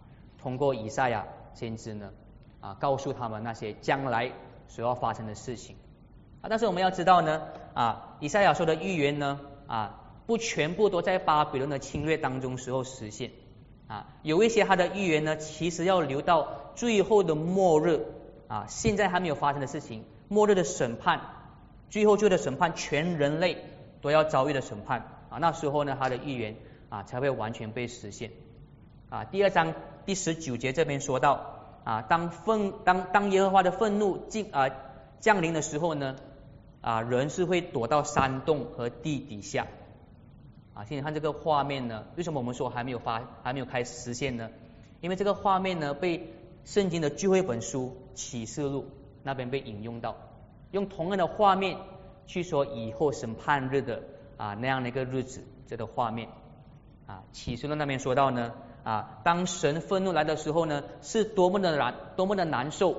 [0.41, 2.13] 通过以赛亚先知呢？
[2.61, 4.33] 啊，告诉他们那些将来
[4.67, 5.77] 所要发生的事情
[6.41, 6.51] 啊！
[6.51, 7.43] 但是我们要知道呢，
[7.73, 13.31] 啊，以赛亚说的预言呢，啊，不全部都在巴比伦的侵略当中时候实现
[13.87, 18.05] 啊，有一些他的预言呢，其实要留到最后的末日
[18.49, 21.21] 啊，现在还没有发生的事情，末日的审判，
[21.91, 23.65] 最后就的审判，全人类
[24.01, 26.57] 都要遭遇的审判啊，那时候呢，他的预言
[26.89, 28.33] 啊才会完全被实现
[29.11, 29.25] 啊。
[29.25, 29.75] 第二章
[30.07, 31.58] 第十九节这边说到。
[31.89, 34.69] 啊，当愤当当耶和华的愤怒进啊
[35.21, 36.17] 降临的时候呢，
[36.83, 39.67] 啊人是会躲到山洞和地底下。
[40.75, 44.51] 啊，现在看这个画面呢，为什么我们说还没有发还没有开始实现呢？
[45.01, 46.31] 因为这个画面呢被
[46.67, 48.85] 圣经的聚会本书启示录
[49.23, 50.15] 那边被引用到，
[50.73, 51.79] 用同样的画面
[52.27, 54.03] 去说以后审判日的
[54.37, 56.29] 啊那样的一个日子这个画面。
[57.07, 58.53] 啊，启示录那边说到呢。
[58.89, 62.97] 啊，当神愤怒来的时候呢，是多么的难，多么的难受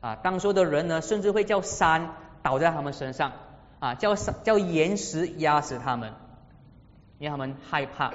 [0.00, 0.14] 啊！
[0.14, 3.32] 当时候的人呢，甚至会叫山倒在他们身上
[3.80, 6.12] 啊，叫山叫岩石压死他们，
[7.18, 8.14] 因为他们害怕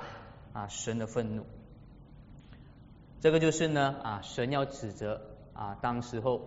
[0.54, 1.46] 啊神的愤怒。
[3.20, 5.20] 这个就是呢啊，神要指责
[5.54, 6.40] 啊，当时候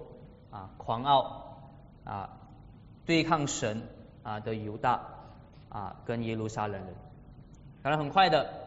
[0.51, 1.59] 啊狂傲
[2.05, 2.31] 啊
[3.05, 3.83] 对抗神
[4.23, 5.03] 啊的犹大
[5.69, 6.95] 啊跟耶路撒冷人，
[7.83, 8.58] 当然很快的。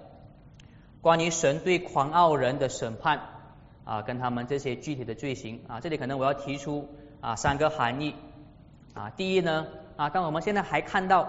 [1.01, 3.21] 关于神对狂傲人的审判
[3.83, 6.89] 啊，跟他们这些具体的罪行啊，这里可能我要提出
[7.21, 8.13] 啊三个含义
[8.93, 9.09] 啊。
[9.09, 11.27] 第一呢啊，当我们现在还看到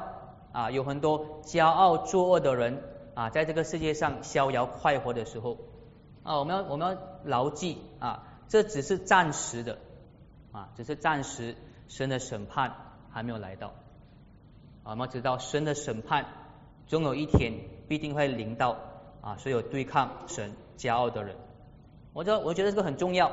[0.53, 2.83] 啊有很多骄傲作恶的人
[3.15, 5.57] 啊，在这个世界上逍遥快活的时候
[6.23, 9.79] 啊，我们要我们要牢记啊，这只是暂时的
[10.53, 11.57] 啊，只是暂时，
[11.89, 12.77] 神的审判
[13.11, 13.69] 还没有来到
[14.85, 14.91] 啊。
[14.91, 16.27] 我们知道神的审判
[16.87, 17.55] 总有一天
[17.89, 18.77] 必定会临到。
[19.23, 21.37] 啊，所有对抗神骄傲的人，
[22.13, 23.31] 我这我觉得这个很重要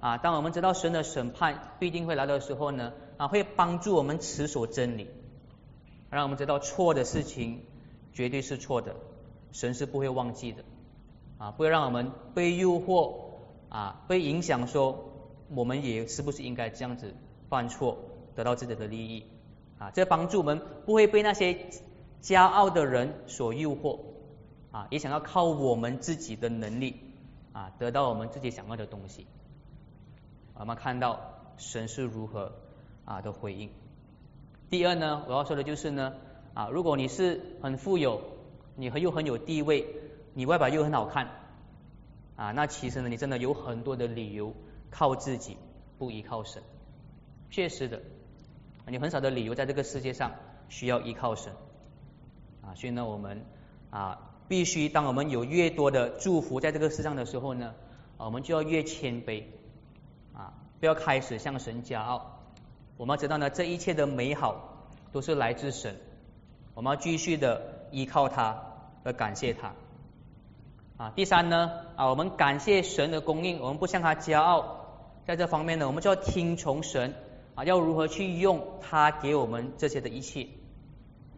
[0.00, 0.18] 啊。
[0.18, 5.08] 当我们知道神的审判必定会来的时候呢，啊，会帮助我们持守真理，
[6.10, 7.62] 让我们知道错的事情
[8.12, 8.96] 绝对是错的，
[9.52, 10.64] 神是不会忘记的
[11.38, 13.14] 啊，不会让我们被诱惑
[13.68, 15.12] 啊，被影响说
[15.54, 17.14] 我们也是不是应该这样子
[17.48, 17.96] 犯错，
[18.34, 19.24] 得到自己的利益
[19.78, 21.66] 啊，这帮助我们不会被那些
[22.20, 24.00] 骄傲的人所诱惑。
[24.78, 27.00] 啊，也想要靠我们自己的能力
[27.52, 29.26] 啊，得到我们自己想要的东西。
[30.54, 31.18] 我们看到
[31.56, 32.52] 神是如何
[33.04, 33.70] 啊的回应。
[34.70, 36.14] 第二呢，我要说的就是呢
[36.54, 38.22] 啊，如果你是很富有，
[38.76, 39.84] 你很又很有地位，
[40.32, 41.26] 你外表又很好看
[42.36, 44.54] 啊，那其实呢，你真的有很多的理由
[44.92, 45.56] 靠自己，
[45.98, 46.62] 不依靠神。
[47.50, 48.00] 确实的，
[48.86, 50.30] 你很少的理由在这个世界上
[50.68, 51.52] 需要依靠神
[52.62, 53.44] 啊，所以呢，我们
[53.90, 54.22] 啊。
[54.48, 57.74] 必须，当我们有越多的祝福在这个世上的时候呢，
[58.16, 59.42] 我们就要越谦卑
[60.34, 62.40] 啊，不要开始向神骄傲。
[62.96, 65.96] 我们要知道呢，这一切的美好都是来自神。
[66.74, 68.62] 我们要继续的依靠他，
[69.04, 69.74] 而感谢他。
[70.96, 74.86] 啊，第三呢，啊，我们感谢神的供应，我们不向他骄傲，
[75.26, 77.14] 在这方面呢，我们就要听从神，
[77.54, 80.48] 啊，要如何去用他给我们这些的一切。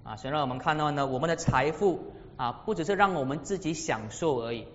[0.02, 4.66] 啊，神让我们看到呢，我们的财富啊，不只是让我们自己享受而已，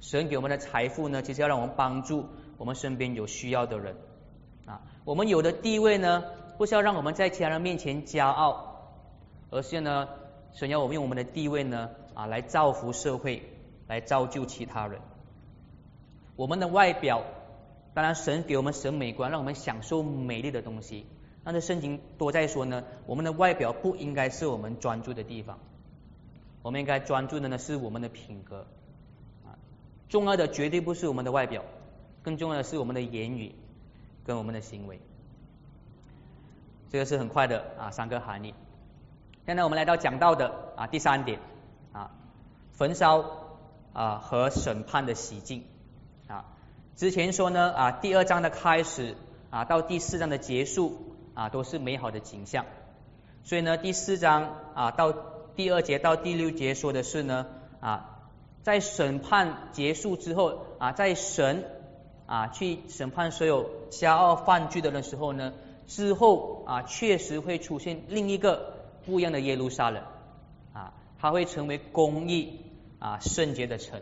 [0.00, 2.24] 神给我们的财富呢，其实要让我们帮助
[2.56, 3.96] 我们身边有需要的人。
[4.64, 6.24] 啊，我们有的地位呢，
[6.56, 8.92] 不是要让我们在其他人面前骄傲，
[9.50, 10.08] 而是呢，
[10.52, 13.42] 神要我们用我们的地位呢，啊，来造福社会。
[13.88, 15.00] 来造就其他人。
[16.34, 17.22] 我们的外表，
[17.94, 21.06] 当然神给我们审美观，让我们享受美丽的东西。
[21.44, 25.60] 但是圣经多在说呢，我们的外表不应该是我们专注的地方。
[26.66, 28.66] 我们应该专注的呢是我们的品格。
[29.44, 29.54] 啊，
[30.08, 31.62] 重要的绝对不是我们的外表，
[32.24, 33.54] 更重要的是我们的言语
[34.24, 34.98] 跟我们的行为。
[36.90, 38.52] 这个是很快的啊三个含义。
[39.44, 41.38] 现在我们来到讲到的啊第三点
[41.92, 42.10] 啊
[42.72, 43.44] 焚烧。
[43.92, 45.64] 啊，和审判的洗净
[46.28, 46.44] 啊，
[46.96, 49.16] 之前说呢啊，第二章的开始
[49.48, 52.66] 啊，到第四章的结束啊，都是美好的景象。
[53.42, 55.14] 所以呢，第四章啊，到
[55.56, 57.46] 第二节到第六节说的是呢
[57.80, 58.28] 啊，
[58.62, 61.64] 在审判结束之后啊，在神
[62.26, 65.54] 啊去审判所有骄傲犯罪的的时候呢，
[65.86, 70.02] 之后啊，确实会出现另一个不一样的耶路撒冷
[70.72, 72.60] 啊，它会成为公义。
[72.98, 74.00] 啊，圣洁的城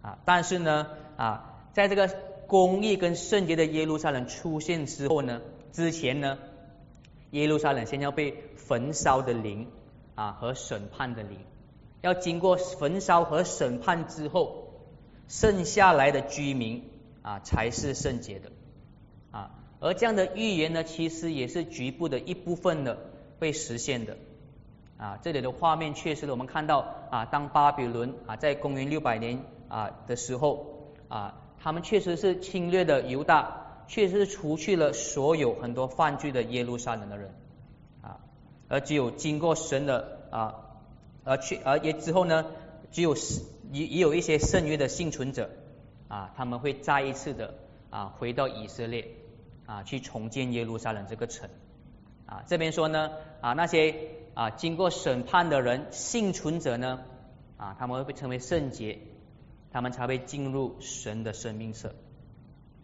[0.00, 0.86] 啊，但是呢
[1.18, 2.08] 啊，在这个
[2.46, 6.38] 公义跟圣洁的耶路撒冷出现之后呢，之前呢，
[7.32, 9.68] 耶路撒冷先要被焚烧的灵
[10.18, 11.38] 啊和审判的灵，
[12.00, 14.64] 要经过焚烧和审判之后，
[15.28, 16.90] 剩下来的居民
[17.22, 18.50] 啊才是圣洁的
[19.30, 22.98] 啊，而这样的预言呢，其实也是局部的一部分的
[23.38, 24.16] 被实现的。
[24.96, 37.32] 啊，这里的画面确实，我们看到啊，当巴比伦啊在公元六百年啊的时候啊，他们确实是侵略的犹大，确实是除去了所有很多犯罪的耶路撒冷的人，
[38.68, 40.54] 而只有经过神的啊，
[41.24, 42.46] 而去而也之后呢，
[42.90, 43.16] 只有
[43.72, 45.50] 也也有一些剩余的幸存者
[46.08, 47.54] 啊，他们会再一次的
[47.90, 49.08] 啊回到以色列
[49.66, 51.48] 啊去重建耶路撒冷这个城
[52.26, 53.94] 啊，这边说呢啊那些。
[54.34, 57.00] 啊，经过审判的人，幸存者呢，
[57.56, 59.00] 啊，他们会被称为圣洁，
[59.72, 61.92] 他们才会进入神的生命色。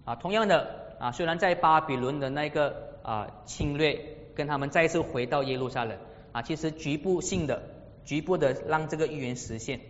[0.04, 5.98] 啊，同样的，啊，虽然在巴比伦的那个啊侵略，跟他们再次回到耶路撒冷，
[6.32, 7.62] 啊，其实局部性的、
[8.04, 9.80] 局部的让这个预言实现，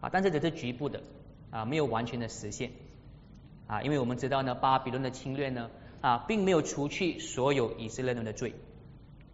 [0.00, 1.02] 啊，但是只是局部的，
[1.50, 2.70] 啊，没有完全的实现，
[3.66, 8.54] 啊，因为我们知道呢，巴比伦的侵略呢，啊，并没有除去所有以色列人的罪。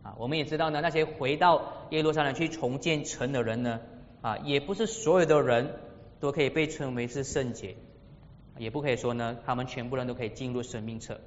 [0.03, 3.81] 啊，我们也知道呢，那些回到耶路撒冷去重建城的人呢，
[4.20, 5.77] 啊，也不是所有的人
[6.20, 7.74] 都可以被称为是圣洁，
[8.59, 11.20] 也不可以说呢，他们全部人都可以进入生命册。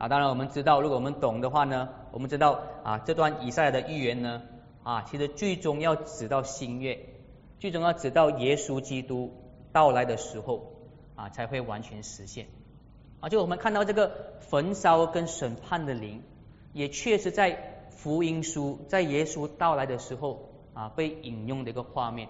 [0.00, 4.40] 啊，当然我们知道，如果我们懂的话呢，我们知道啊，这段以赛的预言呢，
[4.82, 6.98] 啊，其实最终要指到新月，
[7.58, 9.30] 最终要指到耶稣基督
[9.72, 10.72] 到来的时候
[11.16, 12.46] 啊，才会完全实现。
[13.20, 16.22] 啊，就我们看到这个焚烧跟审判的灵。
[16.72, 22.28] 也确实在福音书在耶稣到来的时候啊被引用的一个画面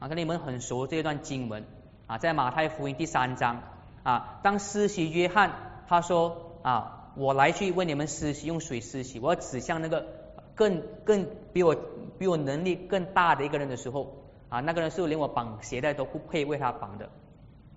[0.00, 1.64] 啊，跟你们很熟这一段经文
[2.08, 3.62] 啊，在马太福音第三章
[4.02, 5.52] 啊，当施洗约翰
[5.86, 10.06] 他说啊，我来去为你们施洗，用水施洗，我要指向那个
[10.54, 11.74] 更更比我
[12.18, 14.16] 比我能力更大的一个人的时候
[14.48, 17.08] 啊，那个人是连我绑鞋带都不配为他绑的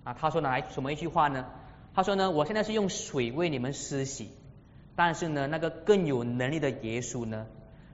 [0.04, 1.46] 啊，他说哪来什么一句话呢？
[1.94, 4.30] 他说呢，我现在是用水为你们施洗。
[4.96, 7.46] 但是呢，那个更有能力的耶稣呢，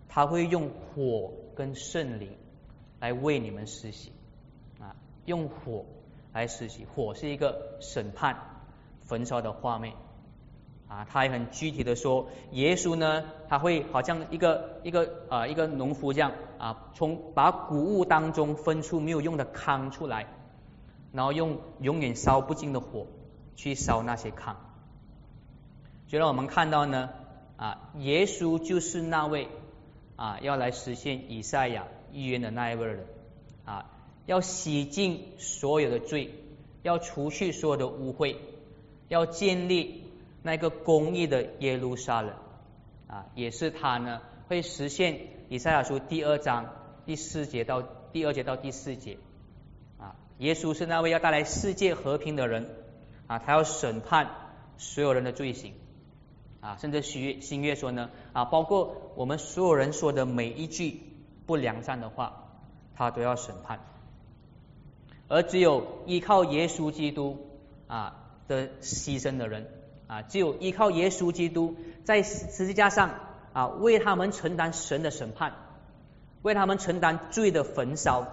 [0.09, 2.37] 他会用火跟圣灵
[2.99, 4.11] 来为你们施洗
[4.81, 5.85] 啊，用火
[6.33, 8.37] 来施洗，火是一个审判
[9.03, 9.95] 焚烧的画面
[10.89, 20.27] 啊，他也很具体的说，耶稣呢，他会好像一个一个啊一个农夫这样啊，从把谷物当中分出没有用的糠出来，
[21.13, 23.07] 然后用永远烧不尽的火
[23.57, 24.57] 去烧那些糠。
[26.07, 27.11] 就让我们看到呢，
[27.57, 29.49] 啊，耶稣就是那位
[30.15, 33.07] 啊，要来实现以赛亚预言的那一位人
[33.65, 33.91] 啊，
[34.25, 36.33] 要洗净所有的罪，
[36.83, 38.37] 要除去所有的污秽，
[39.09, 40.05] 要建立
[40.47, 42.33] 那个公义的耶路撒冷
[43.09, 45.19] 啊，也是他呢，会实现
[45.49, 46.73] 以赛亚书第二章
[47.05, 47.83] 第四节到
[48.13, 49.19] 第二节到第四节
[49.99, 52.71] 啊，耶稣是那位要带来世界和平的人
[53.27, 54.31] 啊，他要审判
[54.79, 55.75] 所有人的罪行。
[56.61, 61.01] 啊，甚至许新月说呢，啊，包括我们所有人说的每一句
[61.45, 62.45] 不良善的话，
[62.95, 63.81] 他都要审判。
[65.27, 67.37] 而只有依靠耶稣基督
[67.89, 69.69] 啊的牺牲的人
[70.07, 73.15] 啊，只有依靠耶稣基督在十字架上
[73.53, 75.55] 啊为他们承担神的审判，
[76.43, 78.29] 为他们承担罪的焚烧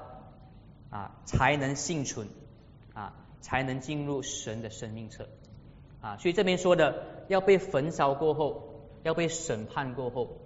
[0.90, 2.28] 啊，才能幸存
[2.94, 5.28] 啊，才能进入神的生命册
[6.02, 6.18] 啊。
[6.18, 10.38] 所以这边说的要被焚烧过后，要被审判过后，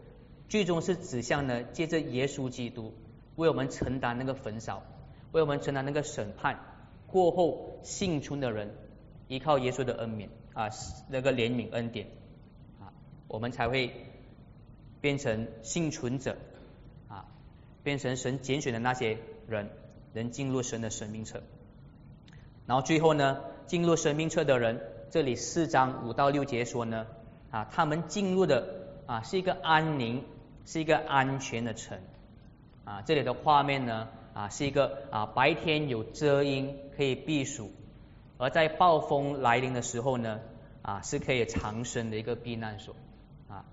[0.49, 2.93] 最终是指向呢，借着耶稣基督
[3.35, 4.83] 为我们承担那个焚烧。
[5.33, 6.57] 为我们承担那个审判
[7.05, 8.73] 过后幸存的人，
[9.27, 10.69] 依靠耶稣的恩免啊，
[11.07, 12.07] 那个怜悯恩典
[12.81, 12.89] 啊，
[13.27, 13.93] 我们才会
[15.01, 16.35] 变成幸存者
[17.07, 17.25] 啊，
[17.83, 19.69] 变成神拣选的那些人，
[20.13, 21.43] 能进入神的生命册。
[22.65, 24.81] 然后最后呢，进入生命册的人，
[25.11, 27.05] 这里四章五到六节说呢
[27.51, 30.23] 啊，他们进入的啊是一个安宁，
[30.65, 31.99] 是一个安全的城
[32.83, 34.07] 啊，这里的画面呢。
[34.33, 37.71] 啊，是一个啊，白天有遮阴可以避暑，
[38.37, 40.39] 而在暴风来临的时候呢，
[40.81, 42.95] 啊，是可以长生的一个避难所
[43.49, 43.65] 啊。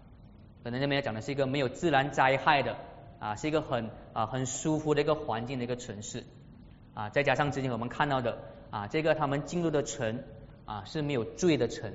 [0.62, 2.76] 可能这边要讲的是一个没有自然灾害的
[3.18, 6.24] 啊，是一个很啊很舒服的一个环境的一个城市
[6.94, 7.08] 啊。
[7.10, 8.38] 再加上之前我们看到的
[8.70, 10.22] 啊，这个他们进入的城
[10.64, 11.92] 啊是没有罪的城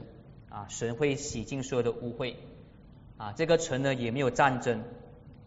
[0.50, 2.36] 啊，神会洗净所有的污秽
[3.18, 3.34] 啊。
[3.36, 4.84] 这个城呢也没有战争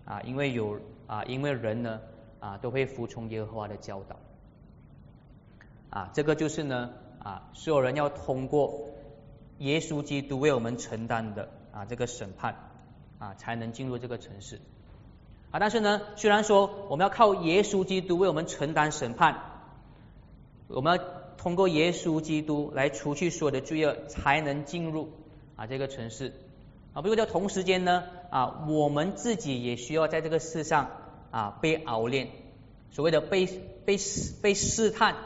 [0.05, 2.01] 啊，因为有啊，因为人呢。
[2.43, 4.17] 啊，都会服从耶和华的教导。
[5.91, 6.91] 啊，这个就是呢，
[7.23, 8.89] 啊，所有人要通过
[9.59, 12.57] 耶稣基督为我们承担的啊这个审判
[13.19, 14.61] 啊，才能进入这个城市。
[15.51, 19.41] 啊，但是呢，虽然说我们要靠耶稣基督为我们承担审判，
[20.69, 21.05] 我们要
[21.37, 25.11] 通过耶稣基督来除去所有的罪恶，才能进入
[25.57, 26.33] 啊这个城市。
[26.93, 30.91] 啊，不过在同时间呢，啊，我们自己也需要在这个世上。
[31.33, 32.29] 啊，被熬炼，
[32.91, 33.47] 所谓的被
[33.87, 33.97] 被
[34.43, 35.17] 被试探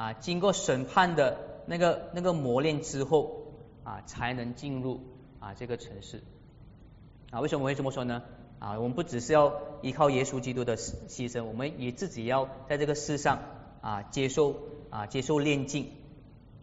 [0.00, 1.36] 啊，经过审判的
[1.66, 3.52] 那个那个磨练之后
[3.84, 4.98] 啊，才能进入
[5.40, 6.22] 啊这个城市
[7.30, 7.40] 啊。
[7.40, 8.22] 为什么会这么说呢？
[8.60, 13.40] 啊，我们不只是要依靠耶稣基督的牺牲，我们也自己要在这个世上
[13.82, 14.56] 啊接受
[14.88, 15.90] 啊接受炼净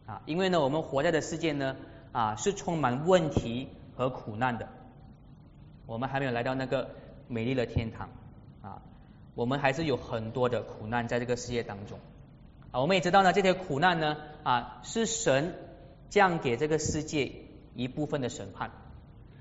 [0.08, 0.24] 啊。
[0.26, 1.76] 因为呢，我们活在的世界呢
[2.14, 4.68] 啊是充满问题和苦难的，
[5.86, 6.90] 我们还没有来到那个
[7.28, 8.10] 美丽的天堂
[8.64, 8.82] 啊。
[9.36, 12.00] 我们还是有很多的苦难在这个世界当中
[12.72, 15.56] 啊，我们也知道呢，这些苦难呢啊是神
[16.10, 17.32] 降给这个世界
[17.76, 18.72] 一部分的审判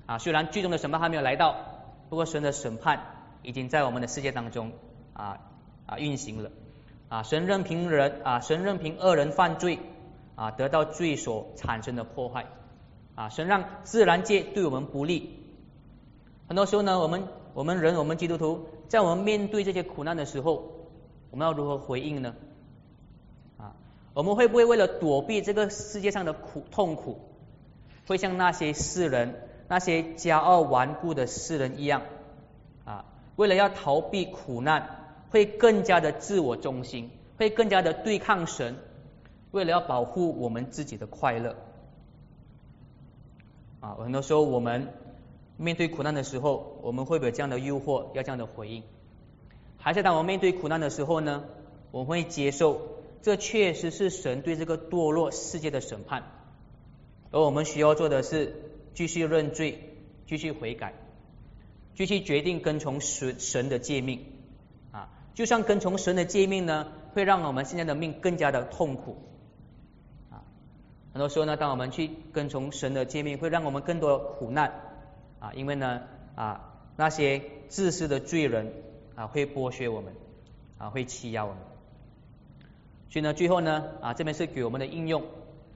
[0.05, 1.55] 啊，虽然最终的审判还没有来到，
[2.09, 3.01] 不过神的审判
[3.43, 4.71] 已经在我们的世界当中
[5.13, 5.39] 啊
[5.85, 6.51] 啊运行了
[7.09, 9.79] 啊，神任凭人啊，神任凭恶人犯罪
[10.35, 12.45] 啊，得到罪所产生的破坏
[13.15, 15.39] 啊，神让自然界对我们不利，
[16.47, 18.67] 很多时候呢，我们我们人我们基督徒。
[18.87, 20.87] 在我们面对这些苦难的时候，
[21.29, 22.33] 我们要如何回应呢？
[24.17, 27.19] 我们会不会为了躲避这个世界上的苦痛苦，
[28.07, 32.01] 会像那些世人、那些骄傲顽固的世人一样
[32.83, 33.05] 啊？
[33.35, 34.89] 为了要逃避苦难，
[35.29, 38.77] 会更加的自我中心，会更加的对抗神，
[39.51, 41.55] 为了要保护我们自己的快乐
[43.81, 43.97] 啊？
[43.99, 44.91] 很多时候我们。
[45.59, 48.83] 面对苦难的时候，我们会不会有这样的诱惑，要这样的回应？
[49.77, 51.45] 还是当我们面对苦难的时候呢？
[51.89, 52.79] 我们会接受
[53.21, 56.23] 这确实是神对这个堕落世界的审判，
[57.31, 58.55] 而我们需要做的是
[58.93, 59.95] 继续认罪，
[60.27, 60.93] 继续悔改，
[61.95, 64.25] 继续决定跟从神神的诫命
[64.91, 65.09] 啊！
[65.33, 69.17] 就像跟从神的诫命呢，会让我们现在的命更加的痛苦
[70.29, 70.43] 啊！
[71.13, 74.83] 很多时候呢，当我们去跟从神的诫命，会让我们更多苦难。
[75.39, 76.01] 啊，因为呢，
[76.35, 78.73] 啊，那些自私的罪人
[79.13, 80.13] 啊，会剥削我们，
[80.79, 81.59] 啊，会欺压我们。
[83.09, 85.23] 所以呢，最后呢，啊，这边是给我们的应用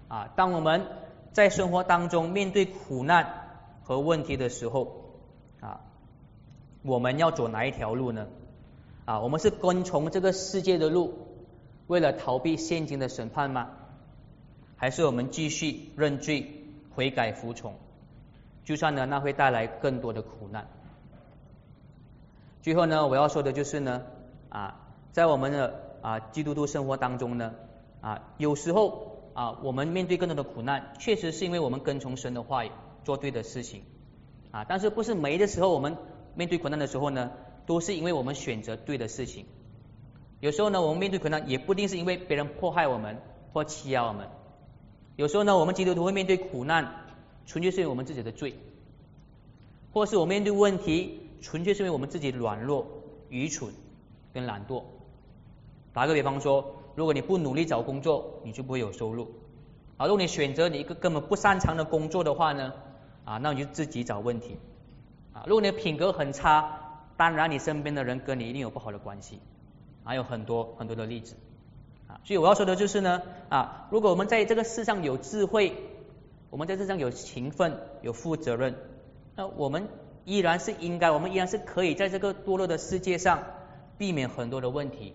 [0.07, 0.85] 啊，当我们
[1.31, 3.47] 在生活当中面对苦难
[3.83, 5.13] 和问题的时候，
[5.61, 5.81] 啊，
[6.83, 8.27] 我们要走哪一条路呢？
[9.05, 11.13] 啊，我们是跟从这个世界的路，
[11.87, 13.69] 为了逃避现今的审判吗？
[14.75, 16.65] 还是我们继续认罪、
[16.95, 17.75] 悔改、服从？
[18.63, 20.67] 就算呢，那会带来更多的苦难。
[22.61, 24.03] 最后呢，我要说的就是呢，
[24.49, 24.79] 啊，
[25.11, 27.53] 在我们的啊基督徒生活当中呢，
[28.01, 32.71] 啊，有时候啊，我们面对更多的苦难，确实是因为我们跟从神的话语，
[33.03, 33.83] 做对的事情，
[34.51, 35.97] 啊，但是不是每一个时候我们
[36.35, 37.31] 面对苦难的时候呢，
[37.65, 39.45] 都是因为我们选择对的事情。
[40.39, 43.17] 有时候呢，我们面对苦难，也不一定是因为别人迫害我们
[43.53, 44.27] 或欺压我们。
[45.15, 46.95] 有时候呢，我们基督徒会面对苦难。
[47.43, 48.53] 纯粹是因为我们自己的罪，
[49.91, 52.85] 或是我们面对问题，纯粹是因为我们自己软弱、
[53.29, 53.73] 愚蠢
[54.31, 54.83] 跟懒惰
[55.93, 59.29] 打个比方说，如果你不努力找工作，你就不会有收入。
[59.97, 62.73] 啊，如果你选择你一个根本不擅长的工作的话呢，
[63.25, 64.57] 啊，那你就自己找问题。
[65.33, 69.39] 啊，如果你的品格很差，当然你身边的人跟你一定有不好的关系。
[70.03, 71.35] 还有很多很多的例子。
[72.07, 75.75] 啊，所以我要说的就是呢，啊，如果我们在这个世上有智慧，
[76.49, 78.75] 我们在世上有勤奋、有负责任，
[79.35, 79.87] 那我们
[80.25, 83.43] 依然是应该，我们依然是可以在这个堕落的世界上
[83.97, 85.13] 避免很多的问题。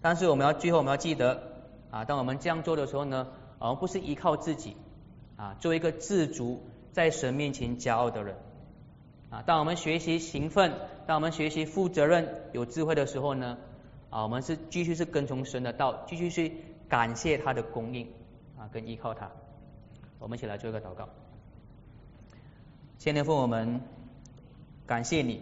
[0.00, 1.42] 但是我们要最后我们要记得
[1.90, 3.28] 啊，当我们这样做的时候呢，
[3.58, 4.76] 而不是依靠自己
[5.36, 8.36] 啊，做一个自足在神面前骄傲的人
[9.30, 9.42] 啊。
[9.42, 10.72] 当我们学习勤奋，
[11.06, 13.58] 当我们学习负责任、有智慧的时候呢，
[14.10, 16.56] 啊，我们是继续是跟从神的道，继续去
[16.88, 18.08] 感谢他的供应
[18.56, 19.30] 啊，跟依靠他。
[20.18, 21.08] 我们一起来做一个祷告。
[22.98, 23.80] 先天父，我们
[24.86, 25.40] 感谢你，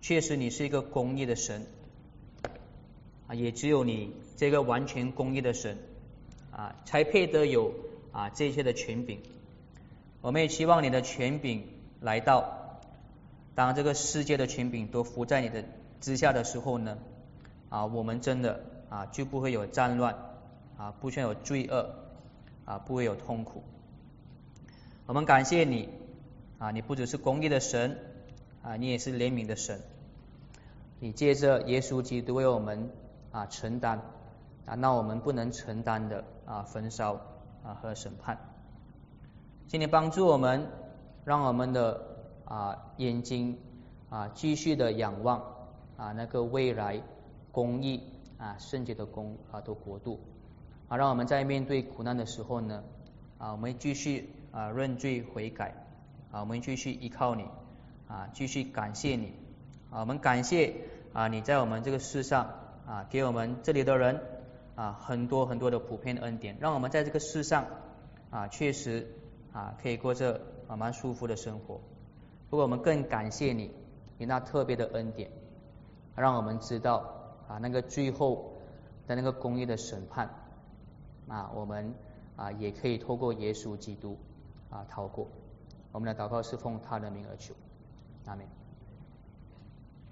[0.00, 1.66] 确实你是一个公义的神。
[3.26, 5.78] 啊，也只有你这个完全公义的神
[6.50, 7.72] 啊，才配得有
[8.12, 9.20] 啊这些的权柄。
[10.20, 11.66] 我们也期望你的权柄
[12.00, 12.78] 来到，
[13.54, 15.64] 当这个世界的权柄都伏在你的
[16.00, 16.98] 之下的时候呢，
[17.70, 18.60] 啊，我们真的
[18.90, 20.16] 啊就不会有战乱
[20.76, 21.94] 啊，不需要有罪恶
[22.66, 23.62] 啊，不会有痛苦。
[25.06, 25.88] 我们感谢你
[26.58, 27.98] 啊，你不只是公义的神
[28.62, 29.80] 啊，你也是怜悯的神。
[31.00, 32.90] 你借着耶稣基督为我们。
[33.34, 34.00] 啊，承担。
[34.66, 37.20] 啊，那我们不能承担的啊，焚烧
[37.62, 38.38] 啊和审判，
[39.66, 40.68] 请你帮助我们，
[41.26, 42.00] 让我们的
[42.46, 43.58] 啊眼睛
[44.08, 45.42] 啊继续的仰望
[45.98, 47.02] 啊那个未来
[47.52, 48.02] 公义
[48.38, 50.18] 啊圣洁的公啊的国度。
[50.88, 52.82] 啊，让我们在面对苦难的时候呢
[53.36, 55.74] 啊，我们继续啊认罪悔改。
[56.30, 57.44] 啊，我们继续依靠你
[58.08, 59.34] 啊，继续感谢你。
[59.90, 60.74] 啊，我们感谢
[61.12, 62.63] 啊你在我们这个世上。
[62.86, 64.20] 啊，给我们这里的人
[64.74, 67.66] 啊很多很多的普遍的恩典，让我们在这个世上
[68.30, 69.06] 啊确实
[69.52, 71.80] 啊可以过着啊蛮舒服的生活。
[72.50, 73.70] 不过我们更感谢你，
[74.18, 75.30] 你那特别的恩典，
[76.14, 77.10] 让我们知道
[77.48, 78.52] 啊那个最后
[79.06, 80.28] 的那个公义的审判
[81.26, 81.94] 啊我们
[82.36, 84.18] 啊也可以透过耶稣基督
[84.70, 85.26] 啊逃过。
[85.92, 87.54] 我们的祷告是奉他的名而求，
[88.26, 88.63] 阿门。